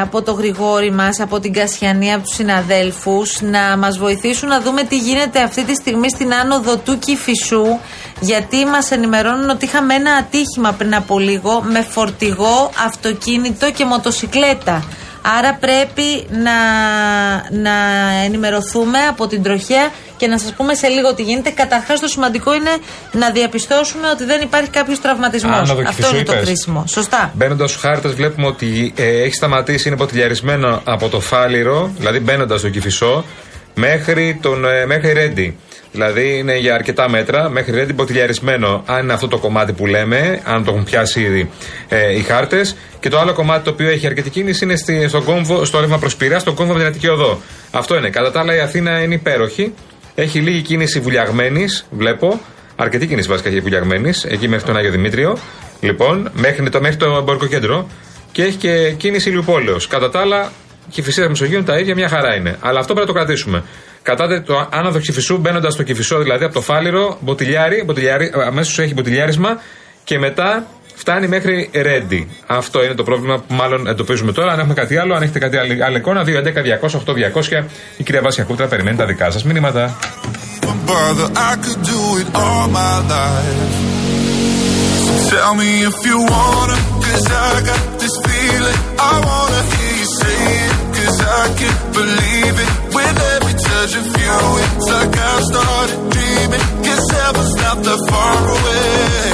από 0.03 0.23
το 0.23 0.33
Γρηγόρη 0.33 0.91
μας, 0.91 1.21
από 1.21 1.41
την 1.41 1.53
Κασιανή, 1.53 2.13
από 2.13 2.23
τους 2.23 2.35
συναδέλφους, 2.35 3.41
να 3.41 3.77
μας 3.77 3.99
βοηθήσουν 3.99 4.49
να 4.49 4.61
δούμε 4.61 4.83
τι 4.83 4.99
γίνεται 4.99 5.43
αυτή 5.43 5.65
τη 5.65 5.75
στιγμή 5.75 6.09
στην 6.11 6.35
άνοδο 6.35 6.77
του 6.77 6.99
Κυφισού. 6.99 7.65
γιατί 8.21 8.65
μας 8.65 8.91
ενημερώνουν 8.91 9.51
ότι 9.51 9.65
είχαμε 9.65 9.95
ένα 9.95 10.13
ατύχημα 10.13 10.73
πριν 10.73 10.95
από 10.95 11.19
λίγο 11.19 11.63
με 11.63 11.81
φορτηγό, 11.81 12.71
αυτοκίνητο 12.87 13.71
και 13.71 13.85
μοτοσικλέτα. 13.85 14.85
Άρα 15.23 15.55
πρέπει 15.61 16.27
να, 16.31 16.59
να 17.51 17.75
ενημερωθούμε 18.25 18.99
από 18.99 19.27
την 19.27 19.43
τροχέα 19.43 19.91
και 20.17 20.27
να 20.27 20.39
σας 20.39 20.53
πούμε 20.53 20.75
σε 20.75 20.89
λίγο 20.89 21.15
τι 21.15 21.23
γίνεται. 21.23 21.51
Καταρχάς 21.51 22.01
το 22.01 22.07
σημαντικό 22.09 22.55
είναι 22.55 22.71
να 23.13 23.31
διαπιστώσουμε 23.31 24.09
ότι 24.09 24.25
δεν 24.25 24.41
υπάρχει 24.41 24.71
κάποιος 24.71 25.01
τραυματισμός. 25.01 25.55
Άνοδο 25.57 25.73
Αυτό 25.73 25.91
Κηφισού 25.91 26.15
είναι 26.15 26.25
το 26.25 26.33
είπες. 26.33 26.45
κρίσιμο. 26.45 26.85
Σωστά. 26.87 27.33
Μπαίνοντας 27.35 27.71
στους 27.71 27.83
χάρτες, 27.83 28.13
βλέπουμε 28.15 28.47
ότι 28.47 28.93
ε, 28.97 29.23
έχει 29.23 29.35
σταματήσει, 29.35 29.89
είναι 29.89 29.97
ποτηλιαρισμένο 29.97 30.81
από 30.85 31.09
το 31.09 31.21
Φάληρο, 31.21 31.91
δηλαδή 31.99 32.19
μπαίνοντας 32.19 32.61
στο 32.61 32.69
Κυφισό, 32.69 33.25
μέχρι, 33.75 34.39
τον, 34.43 34.65
ε, 34.65 34.87
μέχρι 34.87 35.13
Ρέντι. 35.13 35.59
Δηλαδή 35.93 36.39
είναι 36.39 36.59
για 36.59 36.75
αρκετά 36.75 37.09
μέτρα, 37.09 37.49
μέχρι 37.49 37.75
Ρέντι 37.75 37.93
ποτηλιαρισμένο, 37.93 38.83
αν 38.87 39.03
είναι 39.03 39.13
αυτό 39.13 39.29
το 39.29 39.39
κομμάτι 39.39 39.73
που 39.73 39.87
λέμε, 39.87 40.41
αν 40.45 40.65
το 40.65 40.71
έχουν 40.71 40.85
πιάσει 40.85 41.21
ήδη 41.21 41.51
ε, 41.89 42.17
οι 42.17 42.21
χάρτες. 42.21 42.77
Και 43.01 43.09
το 43.09 43.19
άλλο 43.19 43.33
κομμάτι 43.33 43.65
το 43.65 43.71
οποίο 43.71 43.89
έχει 43.89 44.07
αρκετή 44.07 44.31
κίνηση 44.31 44.65
είναι 44.65 44.77
στη, 44.77 45.09
στον 45.09 45.25
κόμβο, 45.25 45.65
στο 45.65 45.81
ρεύμα 45.81 45.99
προς 45.99 46.17
Πειραιά, 46.17 46.39
στον 46.39 46.55
κόμβο 46.55 46.73
με 46.73 46.79
την 46.79 46.89
Αττική 46.89 47.09
Οδό. 47.09 47.41
Αυτό 47.71 47.97
είναι. 47.97 48.11
Κατά 48.11 48.31
τα 48.31 48.41
άλλα, 48.41 48.55
η 48.55 48.61
Αθήνα 48.61 49.03
είναι 49.03 49.15
υπέροχη. 49.15 49.75
Έχει 50.15 50.39
λίγη 50.39 50.63
κίνηση 50.63 51.01
βουλιαγμένης, 51.01 51.87
βλέπω. 51.91 52.41
Αρκετή 52.77 53.07
κίνηση 53.07 53.29
βασικά 53.29 53.49
έχει 53.49 53.61
βουλιαγμένης, 53.61 54.25
εκεί 54.25 54.49
μέχρι 54.49 54.67
τον 54.67 54.77
Άγιο 54.77 54.91
Δημήτριο. 54.91 55.39
Λοιπόν, 55.81 56.31
μέχρι 56.35 56.71
το, 56.71 56.81
μέχρι 56.81 56.97
το 56.97 57.17
εμπορικό 57.19 57.47
κέντρο. 57.47 57.89
Και 58.33 58.43
έχει 58.43 58.57
και 58.57 58.95
κίνηση 58.97 59.29
ηλιοπόλεω. 59.29 59.77
Κατά 59.89 60.11
τα 60.11 60.21
άλλα, 60.21 60.51
Κυφυσία 60.91 61.29
Μεσογείου 61.29 61.63
τα 61.63 61.79
ίδια, 61.79 61.95
μια 61.95 62.09
χαρά 62.09 62.35
είναι. 62.35 62.57
Αλλά 62.61 62.79
αυτό 62.79 62.95
πρέπει 62.95 63.09
να 63.09 63.15
το 63.15 63.19
κρατήσουμε. 63.19 63.65
Κατάτε 64.03 64.41
το 64.41 64.69
άνοδο 64.73 64.99
Κυφισού, 64.99 65.39
μπαίνοντας 65.39 65.73
στο 65.73 65.83
Κυφισό, 65.83 66.19
δηλαδή 66.19 66.45
από 66.45 66.55
το 66.55 66.61
Φάληρο, 66.61 67.19
μποτιλιάρι, 67.21 67.83
μποτιλιάρι 67.85 68.33
αμέσως 68.47 68.79
έχει 68.79 68.95
μποτιλιάρισμα 68.95 69.61
και 70.05 70.19
μετά 70.19 70.67
φτάνει 70.95 71.29
μέχρι 71.29 71.71
Ρέντι. 71.73 72.29
Αυτό 72.47 72.85
είναι 72.85 72.95
το 72.95 73.03
πρόβλημα 73.03 73.39
που 73.39 73.55
μάλλον 73.55 73.87
εντοπίζουμε 73.87 74.33
τώρα. 74.33 74.53
Αν 74.53 74.59
έχουμε 74.59 74.75
κάτι 74.75 74.97
άλλο, 74.97 75.15
αν 75.15 75.23
έχετε 75.23 75.39
κάτι 75.39 75.57
άλλη, 75.57 75.85
άλλη 75.85 75.97
εικόνα, 75.97 76.25
211-200-8200. 76.25 77.65
Η 77.97 78.03
κυρία 78.03 78.21
Βάσια 78.23 78.45
Κούτρα 78.45 78.67
περιμένει 78.67 78.97
τα 78.97 79.07
δικά 79.07 79.31
σας 79.31 79.45
μηνύματα. 79.45 79.97
bother, 80.91 81.29
I 81.51 81.53
could 81.65 81.83
do 81.95 82.01
it 82.21 82.29
all 82.43 82.67
my 82.83 82.97
life. 83.15 83.73
So 85.05 85.13
tell 85.33 85.55
me 85.63 85.71
if 85.91 85.99
you 86.09 86.19
wanna, 86.35 86.79
cause 87.05 87.27
I 87.47 87.53
got 87.71 87.83
this 88.03 88.15
feeling. 88.27 88.79
I 89.11 89.15
wanna 89.29 89.63
hear 89.73 89.95
you 90.01 90.09
say 90.21 90.41
it, 90.67 90.75
cause 90.97 91.19
I 91.41 91.45
can't 91.61 91.83
believe 91.99 92.57
it. 92.65 92.71
With 93.91 93.99
touch 93.99 94.07
of 94.07 94.15
it's 94.79 94.87
like 94.87 95.19
I've 95.19 95.45
started 95.51 96.01
dreaming. 96.15 96.65
Cause 96.87 97.07
heaven's 97.11 97.55
not 97.59 97.77
that 97.87 98.01
far 98.11 98.39
away. 98.55 99.27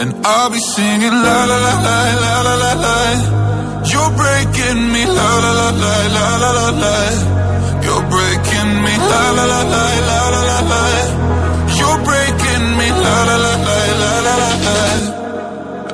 And 0.00 0.10
I'll 0.24 0.50
be 0.50 0.60
singing 0.60 1.16
la 1.26 1.38
la 1.50 1.58
la 1.66 1.74
la 1.86 1.98
la 2.22 2.34
la 2.46 2.54
la 2.54 2.72
la. 2.84 2.98
You're 3.90 4.12
breaking 4.14 4.80
me 4.94 5.02
la 5.06 5.30
la 5.42 5.52
la 5.58 5.68
la 5.82 5.96
la 6.16 6.26
la 6.42 6.50
la 6.58 6.68
la. 6.82 6.96
You're 7.82 8.06
breaking 8.14 8.70
me 8.86 8.94
la 9.10 9.24
la 9.36 9.44
la 9.52 9.62
la 9.74 9.84
la 10.10 10.20
la 10.34 10.42
la 10.50 10.58
la. 10.70 10.82
You're 11.78 12.00
breaking 12.06 12.64
me 12.78 12.88
la 13.04 13.16
la 13.28 13.36
la 13.44 13.54
la 13.66 13.78
la 14.02 14.12
la 14.26 14.34
la 14.42 14.52
la. 14.66 14.78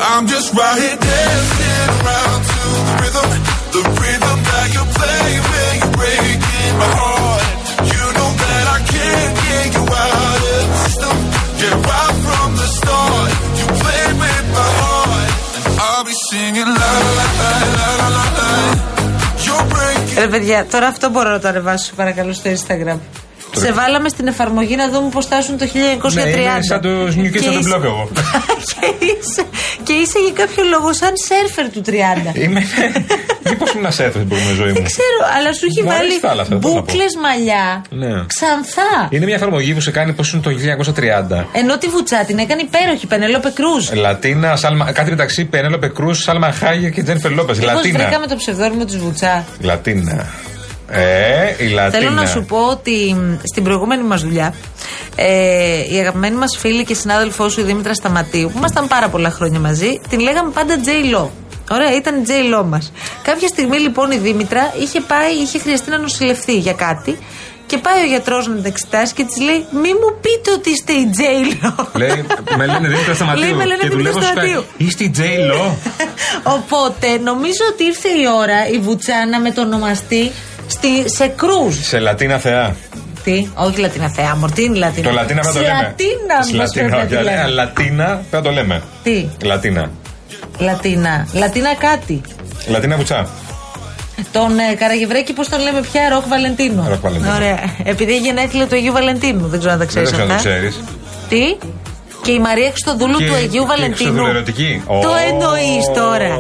I'm 0.04 0.26
just 0.26 0.52
right 0.52 0.78
here 0.84 1.00
dancing 1.00 1.88
around 1.96 2.40
to 2.52 2.60
the 2.76 2.94
rhythm, 3.00 3.30
the 3.72 3.82
rhythm 4.04 4.38
that 4.52 4.68
you 4.76 4.84
play 5.00 5.28
when 5.48 5.65
Ρε 20.18 20.26
παιδιά, 20.26 20.66
τώρα 20.70 20.86
αυτό 20.86 21.10
μπορώ 21.10 21.30
να 21.30 21.40
το 21.40 21.48
ανεβάσω 21.48 21.92
παρακαλώ 21.94 22.32
στο 22.32 22.50
Instagram. 22.50 22.98
Σε 23.58 23.72
βάλαμε 23.72 24.08
στην 24.08 24.26
εφαρμογή 24.26 24.76
να 24.76 24.88
δούμε 24.90 25.08
πώς 25.08 25.24
φτάσουν 25.24 25.58
το 25.58 25.66
1930. 25.66 26.12
Ναι, 26.14 26.20
είμαι 26.22 26.58
σαν 26.68 26.80
το 26.80 26.88
New 27.06 27.30
Kids 27.34 27.48
on 27.48 27.54
the 27.54 27.58
είσαι- 27.58 27.70
Block 27.76 27.82
εγώ. 27.84 28.08
και, 28.70 28.86
είσαι, 29.06 29.42
και 29.82 29.92
είσαι 29.92 30.18
για 30.24 30.32
κάποιο 30.44 30.62
λόγο 30.70 30.92
σαν 30.92 31.12
σερφερ 31.28 31.66
του 31.70 31.82
30. 31.86 32.36
Είμαι. 32.36 32.62
Μήπως 33.48 33.72
ήμουν 33.72 33.92
σέφ 33.92 34.10
στην 34.14 34.28
προηγούμενη 34.28 34.56
ζωή 34.56 34.66
μου. 34.68 34.74
Δεν 34.74 34.84
ξέρω, 34.84 35.18
αλλά 35.36 35.52
σου 35.52 35.64
έχει 35.70 35.82
Μου 35.82 35.90
αρέσει 35.90 36.04
η 36.06 36.08
βάλει 36.08 36.20
θάλασσα, 36.26 36.54
πώς 36.56 36.72
να 36.72 36.80
πω. 36.80 36.84
μπουκλες 36.84 37.12
μαλλιά. 37.22 37.84
Ναι. 38.02 38.12
Ξανθά. 38.34 38.90
Είναι 39.10 39.24
μια 39.24 39.34
εφαρμογή 39.34 39.74
που 39.74 39.80
σε 39.80 39.90
κάνει 39.90 40.12
πώς 40.12 40.32
είναι 40.32 40.42
το 40.42 40.50
1930. 40.50 41.44
Ενώ 41.52 41.78
τη 41.78 41.88
βουτσά 41.88 42.24
την 42.26 42.38
έκανε 42.38 42.62
υπέροχη 42.62 43.06
Πενέλοπε 43.06 43.50
Κρούζ. 43.54 43.90
Λατίνα, 43.92 44.56
Σάλμα, 44.56 44.92
κάτι 44.92 45.10
μεταξύ 45.10 45.44
Πενέλοπε 45.44 45.88
Κρούς, 45.88 46.18
Σάλμα 46.22 46.52
Χάγια 46.52 46.90
και 46.90 47.02
Τζένιφερ 47.02 47.30
Λόπες. 47.30 47.58
Πώ 47.58 47.64
Λατίνα. 47.64 47.98
βρήκαμε 47.98 48.26
το 48.26 48.36
ψευδόρμο 48.36 48.84
της 48.84 48.96
βουτσά. 48.98 49.44
Λατίνα. 49.60 50.26
Ε, 50.90 51.64
η 51.64 51.68
Λατίνα. 51.68 51.90
Θέλω 51.90 52.10
να 52.10 52.26
σου 52.26 52.44
πω 52.44 52.58
ότι 52.70 53.14
μ, 53.18 53.38
στην 53.42 53.64
προηγούμενη 53.64 54.02
μας 54.02 54.22
δουλειά 54.22 54.54
ε, 55.16 55.94
η 55.94 55.98
αγαπημένη 55.98 56.36
μας 56.36 56.56
φίλη 56.58 56.84
και 56.84 56.94
συνάδελφός 56.94 57.52
σου 57.52 57.60
η 57.60 57.62
Δήμητρα 57.62 57.94
Σταματίου, 57.94 58.50
που 58.52 58.58
ήμασταν 58.58 58.88
πάρα 58.88 59.08
πολλά 59.08 59.30
χρόνια 59.30 59.60
μαζί, 59.60 60.00
την 60.08 60.20
λέγαμε 60.20 60.50
πάντα 60.50 60.74
J 60.84 61.16
Lo. 61.16 61.28
Ωραία, 61.70 61.96
ήταν 61.96 62.14
η 62.16 62.22
J 62.26 62.60
Lo 62.60 62.64
μας. 62.64 62.92
Κάποια 63.22 63.48
στιγμή 63.48 63.78
λοιπόν 63.78 64.10
η 64.10 64.16
Δήμητρα 64.16 64.74
είχε 64.80 65.00
πάει, 65.00 65.32
είχε 65.42 65.58
χρειαστεί 65.58 65.90
να 65.90 65.98
νοσηλευτεί 65.98 66.58
για 66.58 66.72
κάτι 66.72 67.18
και 67.66 67.78
πάει 67.78 68.02
ο 68.02 68.06
γιατρός 68.06 68.46
να 68.48 68.54
την 68.54 68.64
εξετάσει 68.64 69.14
και 69.14 69.24
της 69.24 69.40
λέει: 69.42 69.66
Μη 69.70 69.92
μου 70.00 70.10
πείτε 70.20 70.50
ότι 70.52 70.70
είστε 70.70 70.92
η 70.92 71.10
J 71.16 71.20
Lo. 71.52 71.86
Λέει, 71.92 72.24
με 72.56 72.66
λένε 72.66 72.88
Δήμητρα 72.88 73.14
Σταματίου. 73.14 73.42
Λέει, 73.42 73.52
με 73.52 73.64
λένε 73.64 73.82
και 73.82 73.88
Δήμητρα 73.88 74.12
δουλεύω 74.12 74.20
στο 74.20 74.30
Σταματίου. 74.32 74.62
Sky. 74.62 74.80
Είστε 74.86 75.04
η 75.04 75.10
Τζέιλο. 75.10 75.76
Οπότε 76.56 77.18
νομίζω 77.18 77.62
ότι 77.70 77.84
ήρθε 77.84 78.08
η 78.08 78.24
ώρα 78.42 78.68
η 78.68 78.78
Βουτσά 78.78 79.26
να 79.30 79.40
μετονομαστεί 79.40 80.32
στη, 80.66 80.88
σε 81.10 81.26
κρούζ. 81.26 81.76
Σε 81.78 81.98
Λατίνα 81.98 82.38
Θεά. 82.38 82.76
Τι, 83.24 83.48
όχι 83.54 83.80
Λατίνα 83.80 84.08
Θεά, 84.08 84.36
μου, 84.36 84.46
τι 84.54 84.62
είναι 84.62 84.78
Λατίνα. 84.78 85.08
Το 85.08 85.14
Λατίνα 85.14 85.40
πρέπει 85.40 85.56
να 85.56 85.62
το 85.62 85.68
λέμε. 85.68 85.82
Λατίνα, 85.82 86.42
Σε 86.50 86.56
μας 86.56 86.70
πρέπει 86.72 86.90
Λατίνα, 86.90 87.02
να 87.02 87.06
τη 87.08 87.14
όχι, 87.14 87.24
λέμε. 87.24 87.40
αλλά 87.42 87.54
Λατίνα 87.64 88.04
πρέπει 88.04 88.26
να 88.30 88.42
το 88.42 88.50
λέμε. 88.50 88.82
Τι, 89.02 89.26
Λατίνα. 89.44 89.90
Λατίνα. 90.58 91.26
Λατίνα 91.32 91.74
κάτι. 91.74 92.20
Λατίνα 92.66 92.96
Βουτσά. 92.96 93.28
Τον 94.32 94.58
ε, 94.58 94.74
Καραγευρέκη, 94.74 95.32
πώς 95.32 95.48
τον 95.48 95.60
λέμε 95.60 95.80
πια, 95.80 96.08
Ροκ 96.12 96.28
Βαλεντίνο. 96.28 96.86
Ροκ 96.88 97.00
Βαλεντίνο. 97.00 97.34
Ωραία. 97.34 97.58
Επειδή 97.84 98.12
έχει 98.12 98.20
γενέθλια 98.20 98.66
του 98.66 98.74
Αγίου 98.74 98.92
Βαλεντίνου. 98.92 99.46
Δεν 99.48 99.58
ξέρω 99.58 99.72
αν 99.72 99.78
τα 99.78 99.84
ξέρεις 99.84 100.10
Δεν 100.10 100.18
ξέρω 100.20 100.34
αυτά. 100.34 100.50
αν 100.50 100.56
το 100.56 100.60
ξέρεις. 100.60 100.80
Τι; 101.28 101.66
Και 102.22 102.32
η 102.32 102.38
Μαρία 102.38 102.70
Χριστοδούλου 102.70 103.18
του 103.18 103.34
Αγίου 103.34 103.66
Βαλεντίνου. 103.66 103.96
Χριστοδουλερωτική. 103.96 104.82
Το 104.86 104.92
Ω. 105.08 105.16
εννοείς 105.28 105.84
τώρα. 105.94 106.34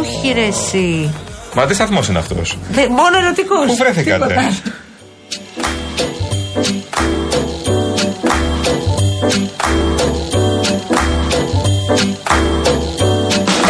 Όχι, 0.00 0.32
ρε, 0.34 0.46
εσύ. 0.46 1.10
Μα 1.58 1.66
τι 1.66 1.74
σταθμός 1.74 2.08
είναι 2.08 2.18
αυτός; 2.18 2.58
Δε- 2.70 2.88
μόνο 2.88 3.18
ερωτικός. 3.22 3.66
Πού 3.66 3.76
βρέθηκατε; 3.76 4.34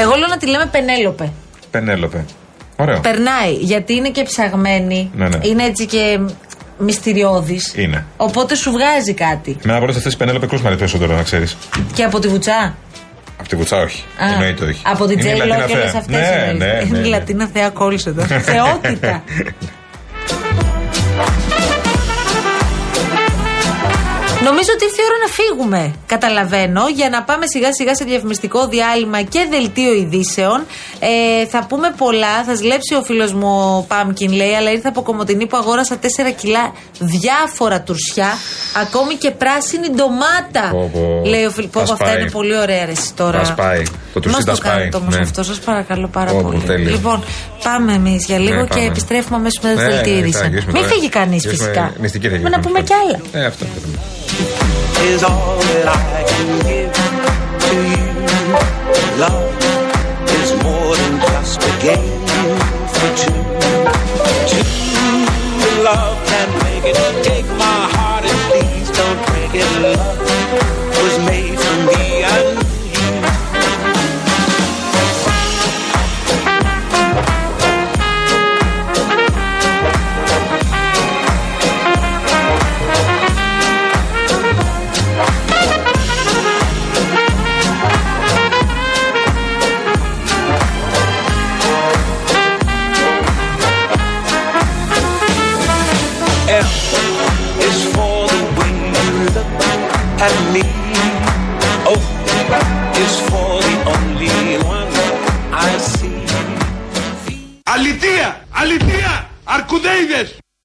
Εγώ 0.01 0.15
λέω 0.17 0.29
να 0.29 0.37
τη 0.37 0.47
λέμε 0.47 0.67
Πενέλοπε. 0.67 1.33
Πενέλοπε. 1.71 2.25
Ωραίο. 2.77 3.01
Περνάει, 3.01 3.53
γιατί 3.53 3.95
είναι 3.95 4.09
και 4.09 4.23
ψαγμένη. 4.23 5.11
Ναι, 5.15 5.29
ναι. 5.29 5.39
Είναι 5.43 5.65
έτσι 5.65 5.87
και 5.87 6.21
μυστηριώδης. 6.79 7.73
Είναι. 7.77 8.05
Οπότε 8.17 8.55
σου 8.55 8.71
βγάζει 8.71 9.15
κάτι. 9.15 9.57
Με 9.63 9.73
ένα 9.73 9.81
πρώτο 9.81 9.99
αυτέ 9.99 10.11
Πενέλοπε 10.19 10.47
Κρού 10.47 10.57
μου 10.57 10.63
αρέσει 10.67 10.79
περισσότερο 10.79 11.15
να 11.17 11.23
ξέρεις. 11.23 11.57
Και 11.95 12.03
από 12.03 12.19
τη 12.19 12.29
βουτσά. 12.29 12.77
Από 13.51 13.57
τη 13.57 13.63
Βουτσά 13.63 13.77
όχι. 13.83 14.05
Α, 14.23 14.33
Εννοείται 14.33 14.65
όχι. 14.65 14.83
Από 14.85 15.07
την 15.07 15.19
Είναι 15.19 15.29
η 15.29 15.35
Τζέιλο 15.35 15.45
Λατίνα 15.45 15.67
και 15.67 15.73
Θέα. 15.73 15.83
όλε 15.83 15.99
αυτές. 15.99 16.21
Ναι, 16.21 16.53
ναι, 16.53 16.65
ναι. 16.67 16.83
Είναι 16.87 16.99
η 16.99 17.01
ναι. 17.01 17.09
Λατίνα 17.09 17.49
Θεά 17.53 17.69
κόλλησε 17.71 18.09
εδώ. 18.09 18.23
Θεότητα. 18.51 19.23
Νομίζω 24.45 24.71
ότι 24.75 24.85
ήρθε 24.85 25.03
η 25.03 25.07
ώρα 25.11 25.19
να 25.27 25.31
φύγουμε. 25.39 25.95
Καταλαβαίνω 26.07 26.83
για 26.95 27.09
να 27.09 27.23
πάμε 27.23 27.45
σιγά 27.47 27.73
σιγά 27.75 27.95
σε 27.95 28.05
διαφημιστικό 28.05 28.67
διάλειμμα 28.69 29.23
και 29.23 29.47
δελτίο 29.51 29.93
ειδήσεων. 29.95 30.67
Ε, 30.99 31.47
θα 31.47 31.67
πούμε 31.69 31.95
πολλά. 31.97 32.45
Θα 32.47 32.55
ζλέψει 32.55 32.95
ο 32.95 33.03
φίλος 33.03 33.33
μου 33.33 33.49
ο 33.79 33.85
Πάμκιν, 33.89 34.33
λέει, 34.33 34.55
αλλά 34.55 34.71
ήρθα 34.71 34.89
από 34.89 35.03
Κομωτινή 35.03 35.47
που 35.47 35.57
αγόρασα 35.57 35.97
4 35.97 36.05
κιλά 36.37 36.73
διάφορα 36.99 37.81
τουρσιά. 37.83 38.31
Ακόμη 38.83 39.15
και 39.15 39.31
πράσινη 39.31 39.89
ντομάτα. 39.95 40.65
Πω, 40.71 40.91
πω. 40.93 41.23
Λέει 41.29 41.45
ο 41.45 41.51
φίλος. 41.51 41.71
Τα 41.73 41.81
Αυτά 41.83 41.95
σπάει. 41.95 42.21
είναι 42.21 42.31
πολύ 42.31 42.57
ωραία 42.59 42.85
ρε, 42.85 42.91
εσύ 42.91 43.13
τώρα. 43.15 43.39
Τα 43.39 43.45
σπάει. 43.45 43.83
Το 44.15 44.21
τουρσί 44.21 44.37
Μας 44.37 44.45
τα 44.45 44.51
το 44.51 44.57
σπάει. 44.57 44.73
κάνετε 44.77 44.97
όμως 44.97 45.15
Ναι. 45.15 45.23
αυτό, 45.23 45.43
σας 45.43 45.59
παρακαλώ 45.59 46.09
πάρα 46.09 46.31
Πω, 46.31 46.37
πω, 46.43 46.49
πολύ. 46.51 46.63
τέλειο. 46.63 46.91
Λοιπόν, 46.91 47.25
πάμε 47.65 47.93
εμείς 47.93 48.25
για 48.27 48.39
λίγο 48.39 48.55
Ναι, 48.55 48.63
και 48.63 48.69
πάμε. 48.75 48.87
επιστρέφουμε 48.87 49.37
αμέσως 49.37 49.63
μετά 49.63 49.75
τη 49.81 49.83
Ναι, 49.87 49.93
δελτίο 49.95 50.13
ναι, 50.13 50.19
ειδήσεων. 50.19 50.43
θα 50.45 50.49
γυρίσουμε 50.49 50.73
Μην 50.73 50.83
τώρα. 50.83 50.95
φύγει 50.95 51.09
κανείς 51.09 51.43
Γυρίσουμε 51.45 51.69
φυσικά. 51.69 51.93
μυστική 52.01 52.29
θα 52.29 52.35
Έχουμε 52.35 52.49
να 52.49 52.57
γυρίσουμε. 52.59 52.81
πούμε 52.81 52.81
κι 52.89 52.93
άλλα. 53.33 53.43
Ε, 53.43 53.47
αυτό. 53.47 53.65
Is 54.41 55.23
all 55.23 55.59
that 55.59 55.89
I 55.89 56.23
can 56.31 56.49
give 56.69 56.93
to 57.67 57.77
you. 57.93 58.07
Love 59.19 59.57
is 60.39 60.51
more 60.63 60.97
than 60.97 61.21
just 61.21 61.63
a 61.63 61.73
game 61.83 62.27
for 62.95 63.11
two. 63.17 63.48